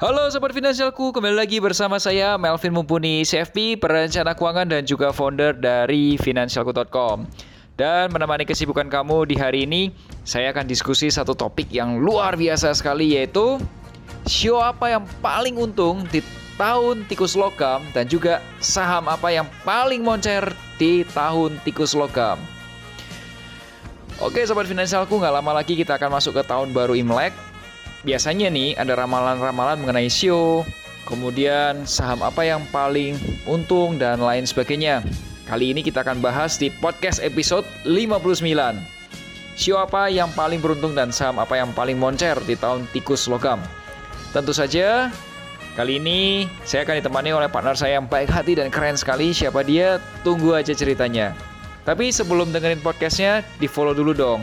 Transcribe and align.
Halo 0.00 0.32
Sobat 0.32 0.56
Finansialku, 0.56 1.12
kembali 1.12 1.36
lagi 1.36 1.60
bersama 1.60 2.00
saya 2.00 2.40
Melvin 2.40 2.72
Mumpuni, 2.72 3.20
CFP, 3.20 3.76
perencana 3.76 4.32
keuangan 4.32 4.64
dan 4.64 4.88
juga 4.88 5.12
founder 5.12 5.52
dari 5.52 6.16
Finansialku.com. 6.16 7.28
Dan 7.76 8.08
menemani 8.08 8.48
kesibukan 8.48 8.88
kamu 8.88 9.28
di 9.28 9.36
hari 9.36 9.68
ini, 9.68 9.92
saya 10.24 10.56
akan 10.56 10.64
diskusi 10.64 11.12
satu 11.12 11.36
topik 11.36 11.68
yang 11.68 12.00
luar 12.00 12.32
biasa 12.40 12.72
sekali 12.72 13.12
yaitu 13.12 13.60
Show 14.24 14.64
apa 14.64 14.88
yang 14.88 15.04
paling 15.20 15.60
untung 15.60 16.08
di 16.08 16.24
tahun 16.56 17.04
tikus 17.04 17.36
logam 17.36 17.84
dan 17.92 18.08
juga 18.08 18.40
saham 18.56 19.04
apa 19.04 19.28
yang 19.28 19.44
paling 19.68 20.00
moncer 20.00 20.48
di 20.80 21.04
tahun 21.12 21.60
tikus 21.60 21.92
logam. 21.92 22.40
Oke 24.16 24.48
Sobat 24.48 24.64
Finansialku, 24.64 25.20
nggak 25.20 25.44
lama 25.44 25.60
lagi 25.60 25.76
kita 25.76 26.00
akan 26.00 26.16
masuk 26.16 26.40
ke 26.40 26.42
tahun 26.48 26.72
baru 26.72 26.96
Imlek 26.96 27.49
biasanya 28.02 28.48
nih 28.48 28.76
ada 28.76 28.96
ramalan-ramalan 28.96 29.80
mengenai 29.80 30.08
show, 30.08 30.64
kemudian 31.04 31.84
saham 31.84 32.24
apa 32.24 32.44
yang 32.44 32.64
paling 32.72 33.16
untung 33.44 34.00
dan 34.00 34.20
lain 34.20 34.44
sebagainya. 34.48 35.04
Kali 35.44 35.74
ini 35.74 35.82
kita 35.82 36.06
akan 36.06 36.22
bahas 36.22 36.56
di 36.56 36.70
podcast 36.70 37.18
episode 37.18 37.66
59. 37.84 38.46
Show 39.58 39.76
apa 39.76 40.08
yang 40.08 40.30
paling 40.32 40.62
beruntung 40.62 40.96
dan 40.96 41.10
saham 41.10 41.42
apa 41.42 41.58
yang 41.58 41.74
paling 41.76 41.98
moncer 41.98 42.38
di 42.46 42.54
tahun 42.56 42.86
tikus 42.94 43.28
logam. 43.28 43.60
Tentu 44.30 44.54
saja 44.54 45.10
Kali 45.78 46.02
ini 46.02 46.50
saya 46.66 46.82
akan 46.82 46.98
ditemani 46.98 47.30
oleh 47.30 47.46
partner 47.46 47.78
saya 47.78 48.02
yang 48.02 48.06
baik 48.10 48.26
hati 48.26 48.58
dan 48.58 48.74
keren 48.74 48.98
sekali. 48.98 49.30
Siapa 49.30 49.62
dia? 49.62 50.02
Tunggu 50.26 50.52
aja 50.52 50.74
ceritanya. 50.74 51.30
Tapi 51.86 52.10
sebelum 52.10 52.50
dengerin 52.50 52.82
podcastnya, 52.82 53.46
di 53.62 53.70
follow 53.70 53.94
dulu 53.94 54.12
dong. 54.12 54.42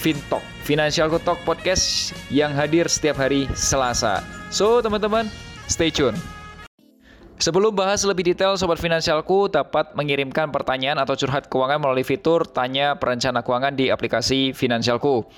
Fintalk, 0.00 0.40
Financial 0.64 1.12
Talk 1.20 1.44
Podcast 1.44 2.16
yang 2.32 2.56
hadir 2.56 2.88
setiap 2.88 3.20
hari 3.20 3.44
Selasa. 3.52 4.24
So, 4.48 4.80
teman-teman, 4.80 5.28
stay 5.68 5.92
tune. 5.92 6.16
Sebelum 7.36 7.76
bahas 7.76 8.00
lebih 8.08 8.24
detail, 8.32 8.56
Sobat 8.56 8.80
Finansialku 8.80 9.52
dapat 9.52 9.92
mengirimkan 9.92 10.48
pertanyaan 10.48 10.96
atau 11.04 11.12
curhat 11.20 11.52
keuangan 11.52 11.84
melalui 11.84 12.00
fitur 12.00 12.48
Tanya 12.48 12.96
Perencana 12.96 13.44
Keuangan 13.44 13.76
di 13.76 13.92
aplikasi 13.92 14.56
Finansialku. 14.56 15.28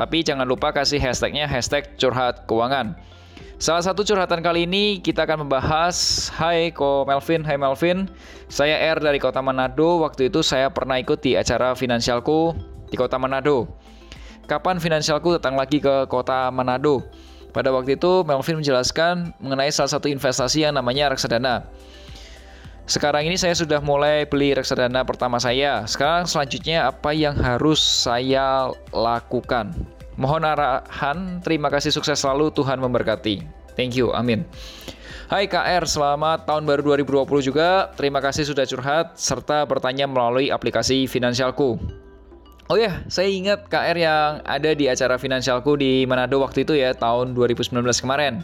Tapi 0.00 0.24
jangan 0.24 0.48
lupa 0.48 0.72
kasih 0.72 0.96
hashtagnya 0.96 1.44
hashtag 1.44 1.84
curhat 2.00 2.48
keuangan. 2.48 2.96
Salah 3.60 3.84
satu 3.84 4.00
curhatan 4.00 4.40
kali 4.40 4.64
ini 4.64 5.00
kita 5.00 5.28
akan 5.28 5.44
membahas 5.44 6.28
Hai 6.32 6.72
Ko 6.72 7.04
Melvin, 7.08 7.40
Hai 7.40 7.56
Melvin 7.56 8.04
Saya 8.52 8.76
R 8.92 9.00
dari 9.00 9.16
kota 9.16 9.40
Manado 9.40 10.04
Waktu 10.04 10.28
itu 10.28 10.44
saya 10.44 10.68
pernah 10.68 11.00
ikut 11.00 11.24
di 11.24 11.40
acara 11.40 11.72
Finansialku 11.72 12.52
di 12.92 12.96
kota 13.00 13.16
Manado 13.16 13.68
kapan 14.46 14.78
finansialku 14.78 15.36
datang 15.36 15.58
lagi 15.58 15.82
ke 15.82 16.06
kota 16.06 16.48
Manado. 16.54 17.02
Pada 17.50 17.74
waktu 17.74 17.98
itu 17.98 18.22
Melvin 18.22 18.62
menjelaskan 18.62 19.34
mengenai 19.42 19.74
salah 19.74 19.90
satu 19.90 20.06
investasi 20.06 20.64
yang 20.64 20.78
namanya 20.78 21.10
reksadana. 21.10 21.66
Sekarang 22.86 23.26
ini 23.26 23.34
saya 23.34 23.58
sudah 23.58 23.82
mulai 23.82 24.22
beli 24.30 24.54
reksadana 24.54 25.02
pertama 25.02 25.42
saya. 25.42 25.82
Sekarang 25.90 26.30
selanjutnya 26.30 26.86
apa 26.86 27.10
yang 27.10 27.34
harus 27.34 27.82
saya 27.82 28.70
lakukan? 28.94 29.74
Mohon 30.14 30.54
arahan, 30.54 31.42
terima 31.42 31.66
kasih 31.66 31.90
sukses 31.90 32.22
selalu, 32.22 32.54
Tuhan 32.54 32.78
memberkati. 32.78 33.42
Thank 33.74 33.98
you, 33.98 34.14
amin. 34.14 34.46
Hai 35.26 35.50
KR, 35.50 35.82
selamat 35.82 36.46
tahun 36.46 36.62
baru 36.62 36.94
2020 36.94 37.42
juga. 37.42 37.90
Terima 37.98 38.22
kasih 38.22 38.46
sudah 38.46 38.62
curhat 38.62 39.18
serta 39.18 39.66
bertanya 39.66 40.06
melalui 40.06 40.54
aplikasi 40.54 41.10
Finansialku. 41.10 42.05
Oh 42.66 42.74
ya, 42.74 42.98
saya 43.06 43.30
ingat 43.30 43.70
KR 43.70 43.94
yang 43.94 44.42
ada 44.42 44.74
di 44.74 44.90
acara 44.90 45.14
finansialku 45.14 45.78
di 45.78 46.02
Manado 46.02 46.42
waktu 46.42 46.66
itu 46.66 46.74
ya, 46.74 46.90
tahun 46.98 47.30
2019 47.38 47.70
kemarin. 48.02 48.42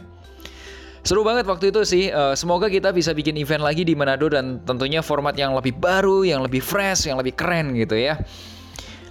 Seru 1.03 1.27
banget 1.27 1.43
waktu 1.51 1.75
itu 1.75 1.83
sih. 1.83 2.15
Uh, 2.15 2.31
semoga 2.39 2.71
kita 2.71 2.95
bisa 2.95 3.11
bikin 3.11 3.35
event 3.35 3.67
lagi 3.67 3.83
di 3.83 3.99
Manado 3.99 4.31
dan 4.31 4.63
tentunya 4.63 5.03
format 5.03 5.35
yang 5.35 5.59
lebih 5.59 5.75
baru, 5.75 6.23
yang 6.23 6.39
lebih 6.47 6.63
fresh, 6.63 7.11
yang 7.11 7.19
lebih 7.19 7.35
keren 7.35 7.75
gitu 7.75 7.99
ya. 7.99 8.15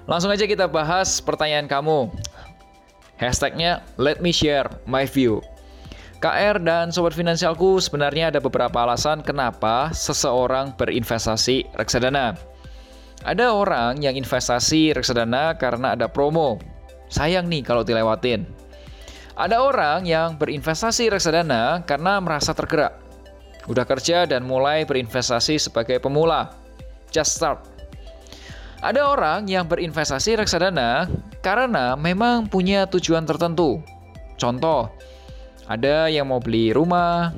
Langsung 0.07 0.31
aja 0.31 0.47
kita 0.47 0.71
bahas 0.71 1.19
pertanyaan 1.19 1.67
kamu. 1.67 2.07
Hashtagnya 3.19 3.83
Let 3.99 4.23
Me 4.23 4.31
Share 4.31 4.71
My 4.87 5.03
View. 5.03 5.43
KR 6.23 6.55
dan 6.63 6.95
Sobat 6.95 7.11
Finansialku 7.11 7.83
sebenarnya 7.83 8.31
ada 8.31 8.39
beberapa 8.39 8.87
alasan 8.87 9.19
kenapa 9.19 9.91
seseorang 9.91 10.71
berinvestasi 10.79 11.75
reksadana. 11.75 12.50
Ada 13.21 13.53
orang 13.53 14.01
yang 14.01 14.17
investasi 14.17 14.97
reksadana 14.97 15.53
karena 15.53 15.93
ada 15.93 16.09
promo. 16.09 16.57
Sayang 17.11 17.45
nih 17.45 17.61
kalau 17.61 17.85
dilewatin. 17.85 18.49
Ada 19.37 19.61
orang 19.61 20.03
yang 20.09 20.35
berinvestasi 20.41 21.13
reksadana 21.13 21.85
karena 21.85 22.17
merasa 22.17 22.51
tergerak. 22.51 22.97
Udah 23.69 23.85
kerja 23.85 24.25
dan 24.25 24.41
mulai 24.41 24.83
berinvestasi 24.89 25.61
sebagai 25.61 26.01
pemula. 26.01 26.57
Just 27.13 27.37
start. 27.37 27.61
Ada 28.81 29.13
orang 29.13 29.45
yang 29.45 29.69
berinvestasi 29.69 30.41
reksadana 30.41 31.05
karena 31.45 31.93
memang 31.93 32.49
punya 32.49 32.89
tujuan 32.89 33.29
tertentu. 33.29 33.77
Contoh, 34.41 34.89
ada 35.69 36.09
yang 36.09 36.33
mau 36.33 36.41
beli 36.41 36.73
rumah, 36.73 37.29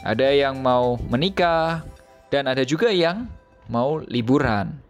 ada 0.00 0.32
yang 0.32 0.56
mau 0.64 0.96
menikah, 1.12 1.84
dan 2.32 2.48
ada 2.48 2.64
juga 2.64 2.88
yang 2.88 3.28
mau 3.68 4.00
liburan. 4.08 4.85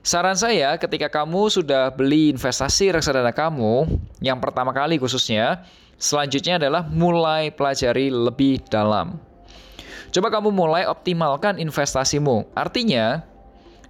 Saran 0.00 0.32
saya 0.32 0.80
ketika 0.80 1.12
kamu 1.12 1.52
sudah 1.52 1.92
beli 1.92 2.32
investasi 2.32 2.88
reksadana 2.88 3.36
kamu, 3.36 3.84
yang 4.24 4.40
pertama 4.40 4.72
kali 4.72 4.96
khususnya, 4.96 5.68
selanjutnya 6.00 6.56
adalah 6.56 6.88
mulai 6.88 7.52
pelajari 7.52 8.08
lebih 8.08 8.64
dalam. 8.72 9.20
Coba 10.08 10.32
kamu 10.32 10.56
mulai 10.56 10.88
optimalkan 10.88 11.60
investasimu. 11.60 12.48
Artinya, 12.56 13.20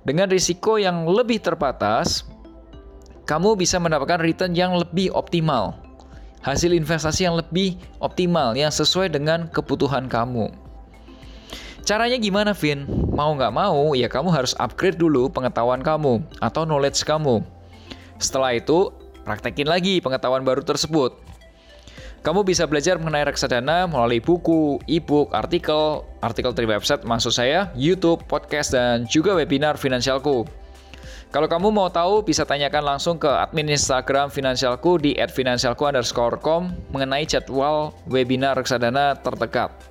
dengan 0.03 0.27
risiko 0.27 0.83
yang 0.83 1.07
lebih 1.07 1.39
terbatas, 1.39 2.27
kamu 3.31 3.55
bisa 3.55 3.79
mendapatkan 3.79 4.19
return 4.19 4.51
yang 4.59 4.75
lebih 4.75 5.15
optimal. 5.15 5.79
Hasil 6.43 6.75
investasi 6.75 7.31
yang 7.31 7.39
lebih 7.39 7.79
optimal, 8.03 8.59
yang 8.59 8.75
sesuai 8.75 9.15
dengan 9.15 9.47
kebutuhan 9.47 10.11
kamu. 10.11 10.51
Caranya 11.85 12.21
gimana, 12.21 12.53
Vin? 12.53 12.87
Mau 13.11 13.35
nggak 13.35 13.53
mau, 13.53 13.97
ya 13.97 14.07
kamu 14.07 14.31
harus 14.31 14.55
upgrade 14.61 15.01
dulu 15.01 15.33
pengetahuan 15.33 15.83
kamu 15.83 16.23
atau 16.39 16.63
knowledge 16.63 17.03
kamu. 17.03 17.43
Setelah 18.21 18.55
itu, 18.55 18.93
praktekin 19.25 19.67
lagi 19.67 19.99
pengetahuan 19.99 20.45
baru 20.45 20.61
tersebut. 20.63 21.17
Kamu 22.21 22.45
bisa 22.45 22.69
belajar 22.69 23.01
mengenai 23.01 23.25
reksadana 23.25 23.89
melalui 23.89 24.21
buku, 24.21 24.77
e-book, 24.85 25.33
artikel, 25.33 26.05
artikel 26.21 26.53
dari 26.53 26.69
website 26.69 27.01
maksud 27.01 27.33
saya, 27.33 27.73
YouTube, 27.73 28.21
podcast, 28.29 28.77
dan 28.77 29.09
juga 29.09 29.33
webinar 29.33 29.81
Finansialku. 29.81 30.45
Kalau 31.33 31.49
kamu 31.49 31.73
mau 31.73 31.89
tahu, 31.89 32.21
bisa 32.21 32.45
tanyakan 32.45 32.93
langsung 32.93 33.17
ke 33.17 33.31
admin 33.31 33.73
Instagram 33.73 34.29
Finansialku 34.29 35.01
di 35.01 35.17
@finansialku_com 35.17 36.69
mengenai 36.93 37.25
jadwal 37.25 37.97
webinar 38.05 38.53
reksadana 38.53 39.17
terdekat. 39.17 39.90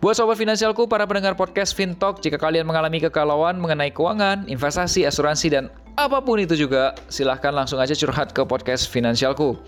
Buat 0.00 0.16
sobat 0.16 0.40
finansialku, 0.40 0.88
para 0.88 1.04
pendengar 1.04 1.36
podcast 1.36 1.76
Fintalk, 1.76 2.24
jika 2.24 2.40
kalian 2.40 2.64
mengalami 2.64 3.04
kegalauan 3.04 3.60
mengenai 3.60 3.92
keuangan, 3.92 4.48
investasi, 4.48 5.04
asuransi, 5.04 5.52
dan 5.52 5.68
apa 5.92 6.24
pun 6.24 6.40
itu 6.40 6.56
juga, 6.56 6.96
silahkan 7.12 7.52
langsung 7.52 7.76
aja 7.76 7.92
curhat 7.92 8.32
ke 8.32 8.40
podcast 8.48 8.88
Finansialku. 8.88 9.60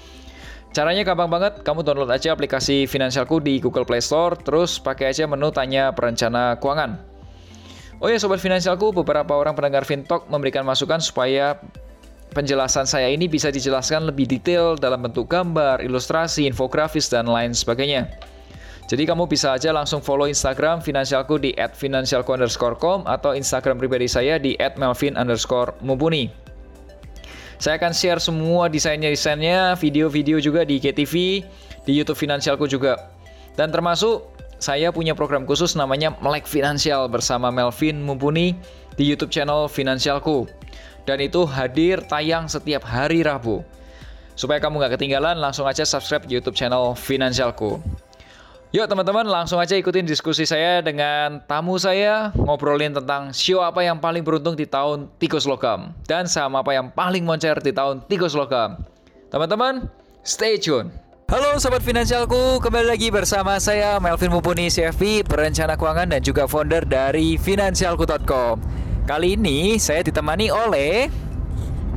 Caranya 0.72 1.04
gampang 1.04 1.28
banget, 1.28 1.60
kamu 1.60 1.84
download 1.84 2.08
aja 2.08 2.32
aplikasi 2.32 2.88
Finansialku 2.88 3.44
di 3.44 3.60
Google 3.60 3.84
Play 3.84 4.00
Store, 4.00 4.32
terus 4.32 4.80
pakai 4.80 5.12
aja 5.12 5.28
menu 5.28 5.52
tanya 5.52 5.92
perencana 5.92 6.56
keuangan. 6.56 6.96
Oh 8.00 8.08
ya 8.08 8.16
sobat 8.16 8.40
finansialku, 8.40 8.88
beberapa 8.96 9.36
orang 9.36 9.52
pendengar 9.52 9.84
Fintalk 9.84 10.32
memberikan 10.32 10.64
masukan 10.64 11.04
supaya 11.04 11.60
penjelasan 12.32 12.88
saya 12.88 13.12
ini 13.12 13.28
bisa 13.28 13.52
dijelaskan 13.52 14.08
lebih 14.08 14.24
detail 14.24 14.80
dalam 14.80 15.04
bentuk 15.04 15.28
gambar, 15.28 15.84
ilustrasi, 15.84 16.48
infografis, 16.48 17.12
dan 17.12 17.28
lain 17.28 17.52
sebagainya. 17.52 18.31
Jadi 18.92 19.08
kamu 19.08 19.24
bisa 19.24 19.56
aja 19.56 19.72
langsung 19.72 20.04
follow 20.04 20.28
Instagram 20.28 20.84
finansialku 20.84 21.40
di 21.40 21.56
@finansialku_com 21.56 23.08
atau 23.08 23.32
Instagram 23.32 23.80
pribadi 23.80 24.04
saya 24.04 24.36
di 24.36 24.52
@melvin_mumpuni. 24.60 26.28
Saya 27.56 27.80
akan 27.80 27.96
share 27.96 28.20
semua 28.20 28.68
desainnya-desainnya, 28.68 29.80
video-video 29.80 30.44
juga 30.44 30.68
di 30.68 30.76
KTV, 30.76 31.40
di 31.88 31.92
YouTube 31.96 32.20
Finansialku 32.20 32.68
juga. 32.68 33.08
Dan 33.56 33.72
termasuk 33.72 34.28
saya 34.60 34.92
punya 34.92 35.16
program 35.16 35.48
khusus 35.48 35.72
namanya 35.72 36.12
Melek 36.20 36.44
Finansial 36.44 37.08
bersama 37.08 37.48
Melvin 37.48 37.96
Mumpuni 38.04 38.52
di 39.00 39.08
YouTube 39.08 39.32
channel 39.32 39.72
Finansialku. 39.72 40.44
Dan 41.08 41.24
itu 41.24 41.48
hadir 41.48 42.04
tayang 42.12 42.44
setiap 42.44 42.84
hari 42.84 43.24
Rabu. 43.24 43.64
Supaya 44.36 44.60
kamu 44.60 44.84
nggak 44.84 45.00
ketinggalan, 45.00 45.40
langsung 45.40 45.64
aja 45.64 45.88
subscribe 45.88 46.28
YouTube 46.28 46.52
channel 46.52 46.92
Finansialku. 46.92 47.80
Yuk 48.72 48.88
teman-teman 48.88 49.28
langsung 49.28 49.60
aja 49.60 49.76
ikutin 49.76 50.08
diskusi 50.08 50.48
saya 50.48 50.80
dengan 50.80 51.44
tamu 51.44 51.76
saya 51.76 52.32
Ngobrolin 52.32 52.96
tentang 52.96 53.28
show 53.28 53.60
apa 53.60 53.84
yang 53.84 54.00
paling 54.00 54.24
beruntung 54.24 54.56
di 54.56 54.64
tahun 54.64 55.12
tikus 55.20 55.44
logam 55.44 55.92
Dan 56.08 56.24
sama 56.24 56.64
apa 56.64 56.72
yang 56.72 56.88
paling 56.88 57.20
moncer 57.20 57.52
di 57.60 57.68
tahun 57.68 58.00
tikus 58.08 58.32
logam. 58.32 58.80
Teman-teman 59.28 59.92
stay 60.24 60.56
tune. 60.56 60.88
Halo 61.28 61.60
Sobat 61.60 61.84
Finansialku, 61.84 62.64
kembali 62.64 62.96
lagi 62.96 63.12
bersama 63.12 63.60
saya 63.60 64.00
Melvin 64.00 64.32
Mumpuni 64.32 64.72
CFP 64.72 65.28
Perencana 65.28 65.76
keuangan 65.76 66.08
dan 66.08 66.24
juga 66.24 66.48
founder 66.48 66.88
dari 66.88 67.36
Finansialku.com 67.36 68.56
Kali 69.04 69.36
ini 69.36 69.76
saya 69.76 70.00
ditemani 70.00 70.48
oleh 70.48 71.12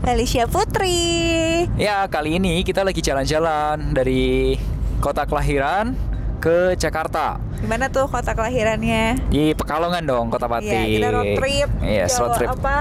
Felicia 0.03 0.43
Putri. 0.43 1.63
Ya 1.79 2.03
kali 2.11 2.35
ini 2.35 2.67
kita 2.67 2.83
lagi 2.83 2.99
jalan-jalan 2.99 3.95
dari 3.95 4.59
kota 4.99 5.23
kelahiran 5.23 6.14
ke 6.45 6.77
Jakarta. 6.77 7.41
Gimana 7.57 7.89
tuh 7.89 8.05
kota 8.05 8.37
kelahirannya? 8.37 9.17
Di 9.25 9.57
Pekalongan 9.57 10.05
dong, 10.05 10.29
Kota 10.29 10.45
Pati. 10.45 10.69
Iya, 10.69 10.85
kita 10.85 11.07
road 11.09 11.31
trip. 11.33 11.69
Iya, 11.81 12.05
Jawa 12.05 12.19
road 12.21 12.31
trip. 12.37 12.49
Apa? 12.53 12.77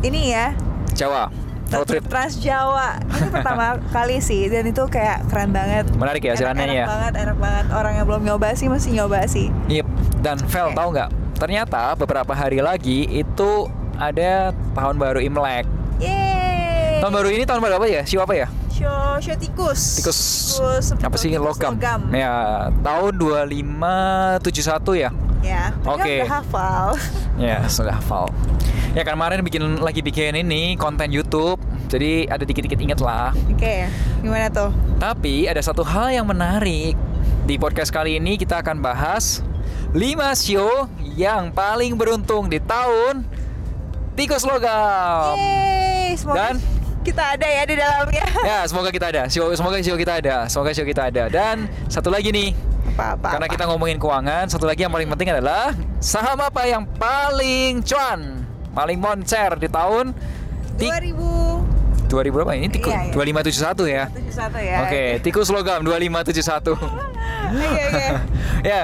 Ini 0.00 0.20
ya. 0.30 0.46
Jawa. 0.94 1.22
Road 1.72 1.88
trip. 1.88 2.04
Trans 2.06 2.38
Jawa. 2.38 3.02
Itu 3.02 3.26
pertama 3.34 3.66
kali 3.96 4.22
sih 4.22 4.46
dan 4.46 4.62
itu 4.64 4.86
kayak 4.86 5.26
keren 5.26 5.50
banget. 5.50 5.90
Menarik 5.92 6.22
ya 6.22 6.30
Enak- 6.30 6.38
jalannya 6.38 6.62
enak 6.64 6.76
ya. 6.76 6.86
banget, 6.86 7.12
enak 7.18 7.36
banget. 7.40 7.64
Orang 7.74 7.92
yang 7.98 8.06
belum 8.06 8.22
nyoba 8.22 8.48
sih 8.54 8.70
mesti 8.70 8.88
nyoba 8.92 9.26
sih. 9.26 9.50
Yep. 9.66 9.86
Dan 10.22 10.36
Vel 10.46 10.68
Oke. 10.70 10.76
tahu 10.78 10.88
nggak? 10.94 11.10
Ternyata 11.34 11.82
beberapa 11.98 12.32
hari 12.32 12.62
lagi 12.62 13.10
itu 13.10 13.66
ada 13.98 14.54
tahun 14.78 14.94
baru 14.94 15.18
Imlek. 15.18 15.66
Yeay. 15.98 17.02
Tahun 17.02 17.10
baru 17.10 17.28
ini 17.34 17.42
tahun 17.42 17.58
baru 17.58 17.82
apa 17.82 17.86
ya? 17.90 18.06
Siapa 18.06 18.22
apa 18.22 18.34
ya? 18.36 18.46
Show, 18.82 19.22
show 19.22 19.36
tikus. 19.38 19.82
Tikus 20.02 20.20
apa 20.98 21.14
sih 21.14 21.30
tikus 21.30 21.54
logam? 21.54 21.78
Ya, 22.10 22.66
tahun 22.82 23.12
2571 23.14 24.98
ya. 24.98 25.10
Ya. 25.42 25.70
tapi 25.86 26.02
Oke. 26.02 26.14
Udah 26.22 26.32
hafal. 26.42 26.86
Ya, 27.40 27.64
sudah 27.64 27.96
hafal. 27.96 28.28
Ya 28.92 29.06
kan 29.06 29.16
kemarin 29.16 29.40
bikin 29.40 29.80
lagi 29.80 30.02
bikin 30.02 30.34
ini 30.34 30.74
konten 30.76 31.14
YouTube. 31.14 31.62
Jadi 31.86 32.26
ada 32.26 32.42
dikit-dikit 32.42 32.76
inget 32.76 32.98
lah. 32.98 33.30
Oke. 33.48 33.86
Gimana 34.20 34.50
tuh? 34.50 34.74
Tapi 34.98 35.46
ada 35.46 35.62
satu 35.62 35.86
hal 35.86 36.10
yang 36.10 36.26
menarik. 36.26 36.98
Di 37.46 37.54
podcast 37.56 37.94
kali 37.94 38.18
ini 38.18 38.34
kita 38.34 38.60
akan 38.60 38.82
bahas 38.82 39.40
5 39.94 40.02
show 40.36 40.90
yang 41.14 41.54
paling 41.54 41.94
beruntung 41.94 42.50
di 42.50 42.58
tahun 42.58 43.22
tikus 44.12 44.42
logam. 44.42 45.38
Yeay. 45.38 46.18
Semoga 46.18 46.52
Dan- 46.52 46.71
kita 47.02 47.34
ada 47.34 47.44
ya 47.44 47.62
di 47.62 47.74
dalamnya. 47.74 48.26
Ya, 48.42 48.58
semoga 48.64 48.90
kita 48.90 49.06
ada. 49.08 49.22
Show, 49.26 49.50
semoga 49.52 49.78
show 49.78 49.94
kita 49.94 50.18
ada. 50.18 50.36
Semoga 50.46 50.70
show 50.70 50.82
kita 50.82 51.02
ada. 51.06 51.26
Dan 51.26 51.56
satu 51.86 52.10
lagi 52.10 52.30
nih, 52.30 52.50
Apa-apa. 52.92 53.28
karena 53.28 53.46
kita 53.46 53.64
ngomongin 53.66 53.96
keuangan, 53.96 54.46
satu 54.46 54.64
lagi 54.64 54.82
yang 54.82 54.90
paling 54.90 55.06
penting 55.08 55.30
adalah 55.30 55.70
saham 55.98 56.36
apa 56.36 56.62
yang 56.64 56.82
paling 56.88 57.82
cuan, 57.82 58.42
paling 58.72 58.98
moncer 58.98 59.54
di 59.56 59.68
tahun 59.68 60.10
ti- 60.74 60.90
2000 60.90 62.10
2000 62.10 62.28
berapa 62.30 62.52
ini? 62.52 62.68
Tikus 62.68 62.92
Iya, 62.92 63.08
iya. 63.08 63.14
2571 63.14 63.88
ya. 63.88 64.04
71 64.10 64.60
ya. 64.60 64.76
Oke, 64.84 65.02
tikus 65.22 65.48
logam 65.48 65.80
2571. 65.80 66.76
Iya, 67.52 67.84
iya. 67.88 68.10
ya, 68.62 68.82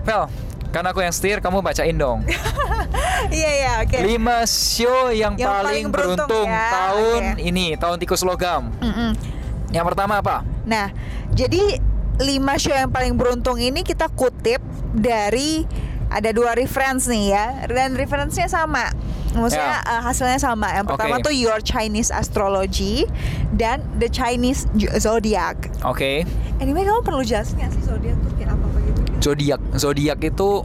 Vel, 0.00 0.22
karena 0.70 0.90
aku 0.90 1.00
yang 1.00 1.10
setir, 1.10 1.38
kamu 1.38 1.60
bacain 1.60 1.94
dong. 1.94 2.22
Iya, 3.30 3.50
iya, 3.52 3.72
oke. 3.84 3.94
5 3.94 4.18
show 4.48 5.12
yang, 5.12 5.38
Yang 5.38 5.46
paling, 5.46 5.62
paling 5.62 5.86
beruntung 5.92 6.26
beruntung, 6.26 6.48
ya, 6.50 6.66
tahun 6.72 7.22
oke. 7.36 7.42
ini, 7.44 7.66
tahun 7.78 7.96
tikus 8.00 8.22
logam. 8.26 8.74
Mm-mm. 8.80 9.10
Yang 9.70 9.84
pertama 9.86 10.18
apa? 10.18 10.42
Nah, 10.66 10.90
jadi 11.30 11.78
5 12.18 12.26
show 12.58 12.74
yang 12.74 12.90
paling 12.90 13.14
beruntung 13.14 13.60
ini 13.62 13.86
kita 13.86 14.10
kutip 14.10 14.58
dari 14.90 15.62
ada 16.10 16.34
dua 16.34 16.58
reference 16.58 17.06
nih 17.06 17.30
ya. 17.30 17.46
Dan 17.70 17.94
reference-nya 17.94 18.50
sama. 18.50 18.90
Maksudnya 19.30 19.78
Ya. 19.78 19.94
eh, 19.94 20.02
hasilnya 20.02 20.40
sama. 20.42 20.74
Yang 20.74 20.86
pertama 20.90 21.14
Oke. 21.16 21.30
tuh 21.30 21.34
Your 21.36 21.62
Chinese 21.62 22.10
Astrology 22.10 23.06
dan 23.54 23.78
The 23.94 24.10
Chinese 24.10 24.66
Zodiac. 24.98 25.70
Oke. 25.86 26.26
Anyway, 26.58 26.82
kamu 26.82 27.00
perlu 27.00 27.22
jelasin 27.22 27.62
nggak 27.62 27.70
sih 27.72 27.82
zodiak 27.86 28.18
tuh 28.18 28.32
kayak 28.34 28.52
apa 28.52 28.66
gitu? 28.82 28.99
Zodiak. 29.20 29.60
Zodiak 29.76 30.18
itu 30.20 30.64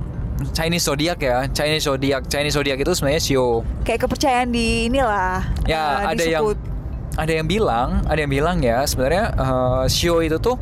Chinese 0.51 0.83
zodiak 0.83 1.19
ya. 1.19 1.47
Chinese 1.47 1.87
zodiak. 1.87 2.27
Chinese 2.27 2.55
zodiak 2.55 2.79
itu 2.79 2.91
sebenarnya 2.91 3.23
show. 3.23 3.63
Kayak 3.87 4.07
kepercayaan 4.07 4.51
di 4.51 4.91
inilah. 4.91 5.47
Ya, 5.63 6.11
di 6.11 6.19
ada 6.19 6.23
yang 6.23 6.43
ada 7.15 7.31
yang 7.31 7.47
bilang, 7.47 8.03
ada 8.03 8.19
yang 8.19 8.31
bilang 8.31 8.59
ya 8.59 8.83
sebenarnya 8.83 9.31
eh, 9.31 9.83
show 9.87 10.19
itu 10.19 10.35
tuh 10.35 10.59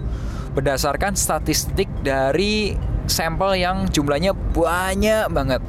berdasarkan 0.54 1.18
statistik 1.18 1.90
dari 2.06 2.78
sampel 3.10 3.58
yang 3.58 3.90
jumlahnya 3.90 4.38
banyak 4.54 5.26
banget 5.34 5.62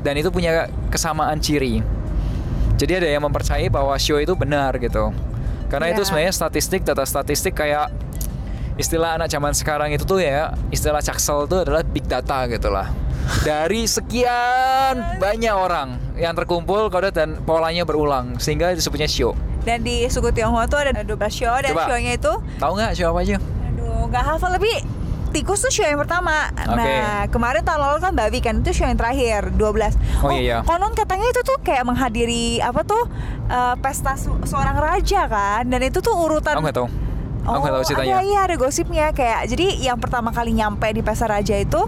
dan 0.00 0.14
itu 0.16 0.32
punya 0.32 0.72
kesamaan 0.88 1.36
ciri. 1.44 1.84
Jadi 2.80 3.04
ada 3.04 3.08
yang 3.12 3.20
mempercayai 3.28 3.68
bahwa 3.68 3.92
show 4.00 4.16
itu 4.16 4.32
benar 4.32 4.72
gitu. 4.80 5.12
Karena 5.68 5.92
itu 5.92 6.00
Ya. 6.00 6.06
sebenarnya 6.08 6.32
statistik 6.32 6.80
data 6.82 7.04
statistik 7.04 7.52
kayak 7.52 7.92
istilah 8.80 9.20
anak 9.20 9.28
zaman 9.28 9.52
sekarang 9.52 9.92
itu 9.92 10.08
tuh 10.08 10.24
ya 10.24 10.56
istilah 10.72 11.04
caksel 11.04 11.44
itu 11.44 11.60
adalah 11.60 11.84
big 11.84 12.08
data 12.08 12.48
gitu 12.48 12.72
lah. 12.72 12.88
Dari 13.44 13.84
sekian 13.84 15.20
banyak 15.20 15.52
orang 15.52 16.00
yang 16.16 16.32
terkumpul 16.32 16.88
kode 16.88 17.12
dan 17.12 17.36
polanya 17.44 17.84
berulang 17.84 18.40
sehingga 18.40 18.72
disebutnya 18.72 19.04
show. 19.04 19.36
Dan 19.60 19.84
di 19.84 20.08
suku 20.08 20.32
Tionghoa 20.32 20.64
tuh 20.64 20.80
ada 20.80 21.04
12 21.04 21.12
show 21.28 21.52
dan 21.60 21.76
Coba. 21.76 21.84
show-nya 21.84 22.16
itu 22.16 22.32
Tahu 22.56 22.72
nggak 22.80 22.92
show 22.96 23.12
apa 23.12 23.20
aja? 23.20 23.36
Aduh, 23.68 24.08
nggak 24.08 24.24
hafal 24.24 24.56
lebih 24.56 24.72
tikus 25.30 25.60
tuh 25.60 25.68
show 25.70 25.84
yang 25.84 26.00
pertama. 26.00 26.48
Nah, 26.56 27.28
kemarin 27.28 27.60
tahun 27.60 27.80
lalu 27.84 27.98
kan 28.00 28.12
babi 28.16 28.40
kan 28.40 28.64
itu 28.64 28.72
show 28.72 28.88
yang 28.88 28.96
terakhir 28.96 29.52
12. 29.52 30.24
Oh, 30.24 30.32
iya, 30.32 30.40
iya. 30.40 30.58
Konon 30.64 30.96
katanya 30.96 31.28
itu 31.28 31.44
tuh 31.44 31.60
kayak 31.60 31.84
menghadiri 31.84 32.64
apa 32.64 32.80
tuh 32.88 33.04
eh, 33.52 33.74
pesta 33.84 34.16
seorang 34.48 34.80
raja 34.80 35.28
kan 35.28 35.68
dan 35.68 35.80
itu 35.84 36.00
tuh 36.00 36.16
urutan 36.16 36.56
Aku 36.56 36.64
nggak 36.64 36.80
tahu. 37.42 37.54
Aku 37.60 37.66
tahu 37.68 37.84
ceritanya. 37.88 38.20
Ada, 38.20 38.26
iya 38.26 38.40
ada 38.46 38.54
gosipnya 38.56 39.06
kayak 39.12 39.40
jadi 39.50 39.66
yang 39.92 39.98
pertama 39.98 40.30
kali 40.30 40.52
nyampe 40.54 40.88
di 40.92 41.02
pesta 41.04 41.26
raja 41.26 41.56
itu 41.56 41.80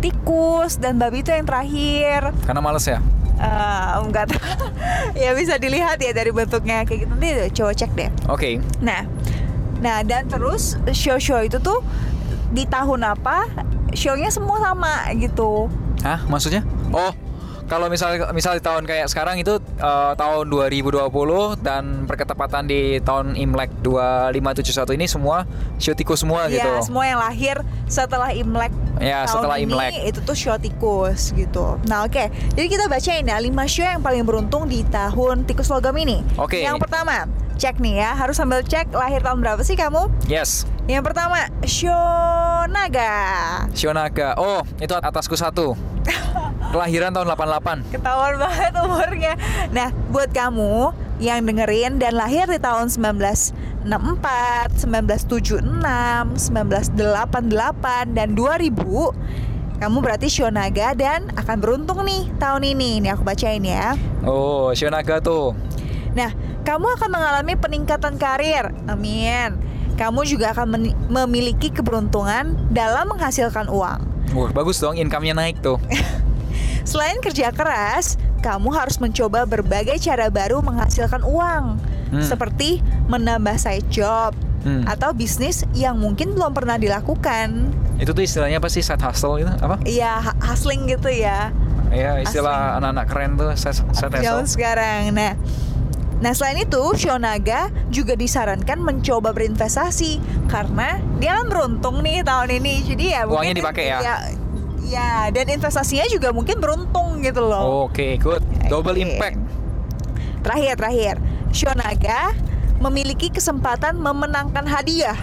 tikus 0.00 0.80
dan 0.80 0.96
babi 0.96 1.20
itu 1.20 1.30
yang 1.32 1.44
terakhir. 1.44 2.32
Karena 2.44 2.60
males 2.64 2.84
ya. 2.88 2.98
Eh, 3.40 3.90
enggak 4.04 4.36
tahu. 4.36 4.40
ya 5.22 5.32
bisa 5.32 5.56
dilihat 5.56 5.96
ya 5.96 6.12
dari 6.12 6.28
bentuknya 6.32 6.84
kayak 6.84 7.08
gitu. 7.08 7.12
Nanti 7.12 7.30
coba 7.56 7.72
cek 7.72 7.90
deh. 7.96 8.10
Oke. 8.28 8.60
Nah, 8.84 9.08
nah 9.80 10.04
dan 10.04 10.28
terus 10.28 10.76
show-show 10.92 11.40
itu 11.40 11.56
tuh 11.60 11.80
di 12.52 12.68
tahun 12.68 13.16
apa? 13.16 13.48
Show-nya 13.96 14.28
semua 14.28 14.60
sama 14.60 15.08
gitu. 15.16 15.72
Hah? 16.04 16.20
Maksudnya? 16.28 16.64
Oh, 16.92 17.12
kalau 17.70 17.86
misal 17.86 18.18
misal 18.34 18.58
di 18.58 18.62
tahun 18.66 18.82
kayak 18.82 19.06
sekarang 19.06 19.38
itu 19.38 19.62
eh, 19.78 20.12
tahun 20.18 20.50
2020 20.50 21.06
dan 21.62 22.02
berketepatan 22.10 22.66
di 22.66 22.98
tahun 22.98 23.38
Imlek 23.38 23.70
2571 23.86 24.98
ini 24.98 25.06
semua 25.06 25.46
show 25.78 25.94
tikus 25.94 26.26
semua 26.26 26.50
gitu. 26.50 26.66
Ya, 26.66 26.82
semua 26.82 27.06
yang 27.06 27.22
lahir 27.22 27.62
setelah 27.86 28.34
Imlek. 28.34 28.74
Ya, 28.98 29.22
tahun 29.22 29.32
setelah 29.38 29.56
ini, 29.62 29.70
Imlek. 29.70 29.92
itu 30.10 30.18
tuh 30.26 30.34
show 30.34 30.58
tikus 30.58 31.30
gitu. 31.30 31.78
Nah, 31.86 32.10
oke. 32.10 32.26
Jadi 32.58 32.66
kita 32.66 32.90
bacain 32.90 33.22
ya 33.22 33.38
5 33.38 33.46
show 33.70 33.86
yang 33.86 34.02
paling 34.02 34.26
beruntung 34.26 34.66
di 34.66 34.82
tahun 34.90 35.46
tikus 35.46 35.70
logam 35.70 35.94
ini. 35.94 36.26
Oke. 36.42 36.66
Yang 36.66 36.82
pertama, 36.82 37.30
cek 37.54 37.78
nih 37.78 38.02
ya, 38.02 38.18
harus 38.18 38.34
sambil 38.34 38.66
cek 38.66 38.90
lahir 38.90 39.22
tahun 39.22 39.38
berapa 39.46 39.62
sih 39.62 39.78
kamu? 39.78 40.10
Yes. 40.26 40.66
Yang 40.90 41.14
pertama, 41.14 41.46
show 41.70 42.66
naga. 42.66 43.14
Shonaga. 43.78 44.34
Oh, 44.34 44.66
itu 44.82 44.90
atasku 44.90 45.38
satu. 45.38 45.78
Kelahiran 46.70 47.10
tahun 47.10 47.34
88. 47.34 47.98
Ketahuan 47.98 48.38
banget 48.38 48.70
umurnya. 48.78 49.34
Nah, 49.74 49.90
buat 50.14 50.30
kamu 50.30 50.94
yang 51.18 51.42
dengerin 51.42 51.98
dan 51.98 52.14
lahir 52.14 52.46
di 52.46 52.62
tahun 52.62 52.86
1964, 52.94 54.78
1976, 54.78 55.66
1988 55.66 58.14
dan 58.14 58.38
2000, 58.38 59.82
kamu 59.82 59.96
berarti 59.98 60.30
Shonaga 60.30 60.94
dan 60.94 61.26
akan 61.34 61.58
beruntung 61.58 62.06
nih 62.06 62.30
tahun 62.38 62.62
ini. 62.62 63.02
Nih 63.02 63.18
aku 63.18 63.26
bacain 63.26 63.66
ya. 63.66 63.98
Oh, 64.22 64.70
Shonaga 64.70 65.18
tuh. 65.18 65.58
Nah, 66.14 66.30
kamu 66.62 66.86
akan 67.02 67.10
mengalami 67.10 67.58
peningkatan 67.58 68.14
karir. 68.14 68.70
Amin. 68.86 69.58
Kamu 69.98 70.22
juga 70.22 70.54
akan 70.54 70.86
memiliki 71.10 71.74
keberuntungan 71.74 72.54
dalam 72.70 73.10
menghasilkan 73.10 73.66
uang. 73.66 74.06
Wah, 74.38 74.54
bagus 74.54 74.78
dong 74.78 74.94
income-nya 74.94 75.34
naik 75.34 75.58
tuh. 75.58 75.82
Selain 76.82 77.18
kerja 77.18 77.50
keras, 77.50 78.14
kamu 78.40 78.70
harus 78.70 78.96
mencoba 78.96 79.44
berbagai 79.44 79.98
cara 79.98 80.28
baru 80.28 80.60
menghasilkan 80.60 81.20
uang, 81.20 81.76
Hmm. 82.10 82.22
seperti 82.22 82.80
menambah 83.06 83.54
side 83.54 83.86
job 83.88 84.32
Hmm. 84.60 84.84
atau 84.84 85.12
bisnis 85.12 85.64
yang 85.72 85.96
mungkin 85.96 86.32
belum 86.32 86.52
pernah 86.52 86.76
dilakukan. 86.76 87.72
Itu 87.96 88.12
tuh 88.12 88.20
istilahnya 88.20 88.58
apa 88.58 88.68
sih 88.68 88.80
side 88.80 89.00
hustle 89.00 89.36
itu? 89.36 89.48
Apa? 89.54 89.76
Iya, 89.82 90.20
hu- 90.22 90.38
hustling 90.42 90.84
gitu 90.86 91.08
ya. 91.08 91.52
Ya 91.90 92.16
istilah 92.18 92.76
anak-anak 92.76 93.06
keren 93.06 93.30
tuh 93.34 93.50
side, 93.54 93.82
side 93.90 94.12
hustle. 94.14 94.46
sekarang. 94.46 95.10
Nah, 95.10 95.34
nah 96.18 96.30
selain 96.30 96.60
itu 96.60 96.80
Shonaga 96.94 97.68
juga 97.88 98.14
disarankan 98.14 98.78
mencoba 98.78 99.32
berinvestasi 99.32 100.20
karena 100.46 101.00
dia 101.16 101.34
kan 101.34 101.46
beruntung 101.46 102.00
nih 102.00 102.22
tahun 102.22 102.56
ini. 102.56 102.74
Jadi 102.86 103.04
ya 103.10 103.24
Uangnya 103.24 103.54
dipakai 103.54 103.84
ya? 103.86 103.98
Ya, 103.98 104.16
ya, 104.86 105.28
dan 105.34 105.46
investasinya 105.50 106.06
juga 106.08 106.32
mungkin 106.32 106.56
beruntung 106.58 107.20
gitu 107.20 107.44
loh. 107.44 107.88
Oke, 107.88 108.16
good. 108.16 108.42
Double 108.68 108.96
Oke. 108.96 109.04
impact. 109.04 109.38
Terakhir, 110.40 110.74
terakhir. 110.80 111.14
Shonaga 111.50 112.32
memiliki 112.80 113.28
kesempatan 113.28 114.00
memenangkan 114.00 114.64
hadiah 114.64 115.18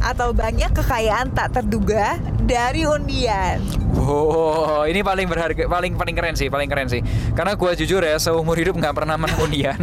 atau 0.00 0.32
banyak 0.32 0.72
kekayaan 0.72 1.30
tak 1.36 1.60
terduga 1.60 2.16
dari 2.48 2.88
undian. 2.88 3.60
Wow, 4.00 4.88
ini 4.88 5.04
paling 5.04 5.28
berharga, 5.28 5.68
paling 5.68 5.92
paling 5.94 6.14
keren 6.16 6.34
sih, 6.34 6.48
paling 6.48 6.72
keren 6.72 6.88
sih. 6.88 7.04
Karena 7.36 7.52
gua 7.52 7.76
jujur 7.76 8.00
ya, 8.00 8.16
seumur 8.16 8.56
hidup 8.56 8.80
nggak 8.80 8.96
pernah 8.96 9.20
menang 9.20 9.38
undian. 9.44 9.76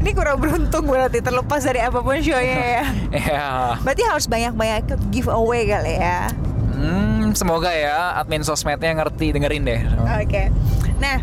Ini 0.00 0.10
kurang 0.14 0.38
beruntung 0.38 0.86
berarti 0.86 1.18
terlepas 1.18 1.66
dari 1.66 1.82
apa 1.82 1.98
pun 1.98 2.14
show-nya 2.22 2.56
ya. 2.62 2.84
ya. 3.26 3.46
Berarti 3.82 4.02
harus 4.06 4.30
banyak-banyak 4.30 4.76
ikut 4.86 5.00
giveaway 5.10 5.66
kali 5.66 5.98
ya. 5.98 6.30
Hmm, 6.74 7.30
semoga 7.32 7.70
ya 7.70 8.18
admin 8.18 8.42
sosmednya 8.42 8.90
ngerti 8.94 9.30
dengerin 9.30 9.62
deh. 9.62 9.80
Oke. 10.18 10.50
Nah. 10.98 11.18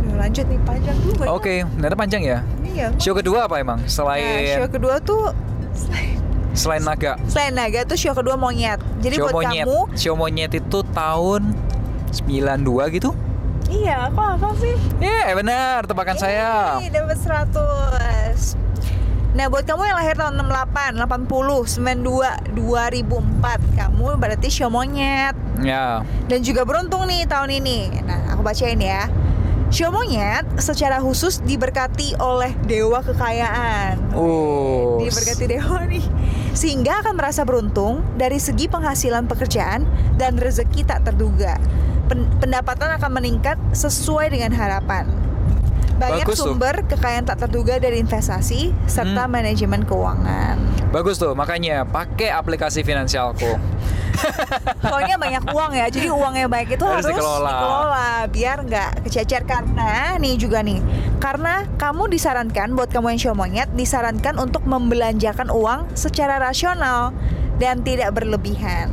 Duh, 0.00 0.14
lanjut 0.16 0.44
nih 0.44 0.60
panjang 0.64 0.96
juga. 1.00 1.24
Oke, 1.30 1.54
ternyata 1.66 1.96
panjang 1.96 2.22
ya. 2.22 2.38
Iya. 2.64 2.86
Show 2.96 3.12
kedua 3.12 3.44
apa 3.44 3.58
emang? 3.58 3.78
Nah, 3.78 3.90
Selain 3.90 4.56
show 4.56 4.66
kedua 4.66 4.96
tuh 4.98 5.34
selain, 5.72 6.16
selain 6.52 6.82
naga. 6.82 7.12
selain 7.26 7.52
naga 7.52 7.84
tuh 7.84 7.96
show 7.96 8.12
kedua 8.12 8.34
monyet. 8.34 8.80
Jadi 9.00 9.14
show 9.14 9.26
buat 9.26 9.34
monyet. 9.36 9.66
kamu, 9.66 9.78
Show 9.94 10.14
monyet 10.14 10.52
itu 10.54 10.78
tahun 10.90 11.42
92 12.10 12.96
gitu? 12.96 13.12
iya, 13.70 14.10
kok 14.10 14.34
apa 14.34 14.50
sih? 14.58 14.74
Iya, 14.98 15.30
benar, 15.30 15.86
tebakan 15.86 16.18
saya. 16.18 16.82
Ih, 16.82 16.90
dapat 16.90 17.14
100. 17.14 18.58
Nah, 19.40 19.48
buat 19.48 19.64
kamu 19.64 19.88
yang 19.88 19.96
lahir 19.96 20.20
tahun 20.20 20.36
68, 20.36 21.00
80, 21.00 21.64
92, 22.04 22.60
2004, 22.60 23.56
kamu 23.72 24.20
berarti 24.20 24.52
show 24.52 24.68
monyet. 24.68 25.32
Ya. 25.64 26.04
Dan 26.28 26.44
juga 26.44 26.68
beruntung 26.68 27.08
nih 27.08 27.24
tahun 27.24 27.48
ini. 27.48 28.04
Nah, 28.04 28.36
aku 28.36 28.44
bacain 28.44 28.76
ya. 28.76 29.08
Show 29.72 29.88
monyet 29.96 30.44
secara 30.60 31.00
khusus 31.00 31.40
diberkati 31.40 32.20
oleh 32.20 32.52
dewa 32.68 33.00
kekayaan. 33.00 34.12
Oh. 34.12 35.00
Diberkati 35.00 35.48
dewa 35.48 35.88
nih. 35.88 36.04
Sehingga 36.52 37.00
akan 37.00 37.16
merasa 37.16 37.40
beruntung 37.40 38.04
dari 38.20 38.36
segi 38.36 38.68
penghasilan 38.68 39.24
pekerjaan 39.24 39.88
dan 40.20 40.36
rezeki 40.36 40.84
tak 40.84 41.08
terduga. 41.08 41.56
Pen- 42.12 42.28
pendapatan 42.44 42.92
akan 43.00 43.08
meningkat 43.16 43.56
sesuai 43.72 44.36
dengan 44.36 44.52
harapan. 44.52 45.08
Banyak 46.00 46.24
Bagus 46.24 46.40
tuh. 46.40 46.56
sumber 46.56 46.80
kekayaan 46.82 47.28
tak 47.28 47.44
terduga 47.44 47.76
dari 47.76 48.00
investasi 48.00 48.72
serta 48.88 49.28
Hmm. 49.28 49.30
manajemen 49.30 49.84
keuangan. 49.84 50.56
Bagus 50.88 51.20
tuh, 51.20 51.36
makanya 51.36 51.84
pakai 51.84 52.32
aplikasi 52.32 52.80
finansialku. 52.80 53.60
Soalnya 54.82 55.16
banyak 55.16 55.44
uang 55.46 55.72
ya, 55.72 55.86
jadi 55.86 56.08
uang 56.08 56.34
yang 56.34 56.48
baik 56.48 56.74
itu 56.74 56.82
Harus 56.82 57.04
harus, 57.04 57.14
dikelola. 57.14 57.52
dikelola. 57.52 58.08
biar 58.26 58.56
nggak 58.64 58.90
kececer 59.04 59.44
karena 59.44 60.16
nih 60.16 60.34
juga 60.36 60.60
nih, 60.60 60.80
karena 61.18 61.68
kamu 61.76 62.08
disarankan 62.08 62.72
buat 62.72 62.88
kamu 62.88 63.14
yang 63.14 63.20
show 63.20 63.34
monyet 63.34 63.68
disarankan 63.70 64.36
untuk 64.36 64.64
membelanjakan 64.64 65.48
uang 65.48 65.92
secara 65.92 66.40
rasional 66.40 67.12
dan 67.56 67.80
tidak 67.80 68.10
berlebihan. 68.10 68.88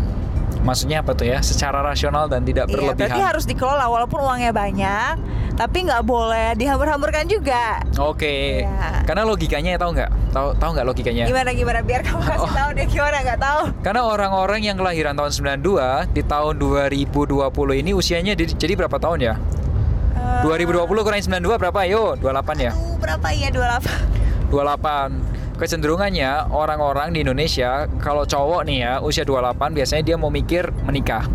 Maksudnya 0.67 1.00
apa 1.00 1.15
tuh 1.15 1.24
ya? 1.25 1.39
Secara 1.39 1.79
rasional 1.79 2.27
dan 2.27 2.43
tidak 2.43 2.67
Iya, 2.67 2.75
berarti 2.91 3.00
berlebihan. 3.00 3.24
harus 3.24 3.45
dikelola 3.45 3.88
walaupun 3.88 4.19
uangnya 4.19 4.51
banyak, 4.51 5.13
tapi 5.55 5.77
nggak 5.81 6.03
boleh 6.03 6.53
dihambur-hamburkan 6.53 7.24
juga. 7.25 7.79
Oke. 7.95 8.62
Iya. 8.62 9.07
Karena 9.07 9.24
logikanya 9.24 9.79
tahu 9.79 9.95
nggak? 9.95 10.12
Tahu 10.29 10.47
tahu 10.53 10.69
nggak 10.75 10.86
logikanya? 10.86 11.24
Gimana 11.24 11.50
gimana 11.51 11.79
biar 11.79 12.03
kamu 12.03 12.19
kasih 12.29 12.43
Oh. 12.43 12.51
tahu 12.53 12.69
deh 12.74 12.86
gimana 12.86 13.17
nggak 13.21 13.39
tahu. 13.39 13.62
Karena 13.79 14.01
orang-orang 14.03 14.59
yang 14.62 14.75
kelahiran 14.75 15.15
tahun 15.15 15.31
92 15.31 16.12
di 16.12 16.21
tahun 16.21 16.53
2020 16.57 17.47
ini 17.74 17.91
usianya 17.91 18.36
di- 18.36 18.51
jadi 18.51 18.75
berapa 18.75 18.97
tahun 18.97 19.19
ya? 19.24 19.33
Eh, 20.13 20.41
2020 20.43 20.83
kurang 20.83 21.15
92 21.17 21.55
berapa? 21.57 21.79
Ayo, 21.79 22.17
28 22.17 22.59
ya. 22.59 22.71
aduh, 22.71 23.00
berapa 23.00 23.27
ya 23.31 23.47
28? 23.50 23.88
28. 24.51 25.37
Kecenderungannya 25.57 26.47
orang-orang 26.47 27.09
di 27.09 27.19
Indonesia 27.19 27.69
kalau 27.97 28.23
cowok 28.23 28.61
nih 28.63 28.77
ya 28.79 28.93
usia 28.99 29.23
28 29.23 29.57
biasanya 29.73 30.03
dia 30.03 30.15
mau 30.15 30.29
mikir 30.29 30.69
menikah. 30.81 31.25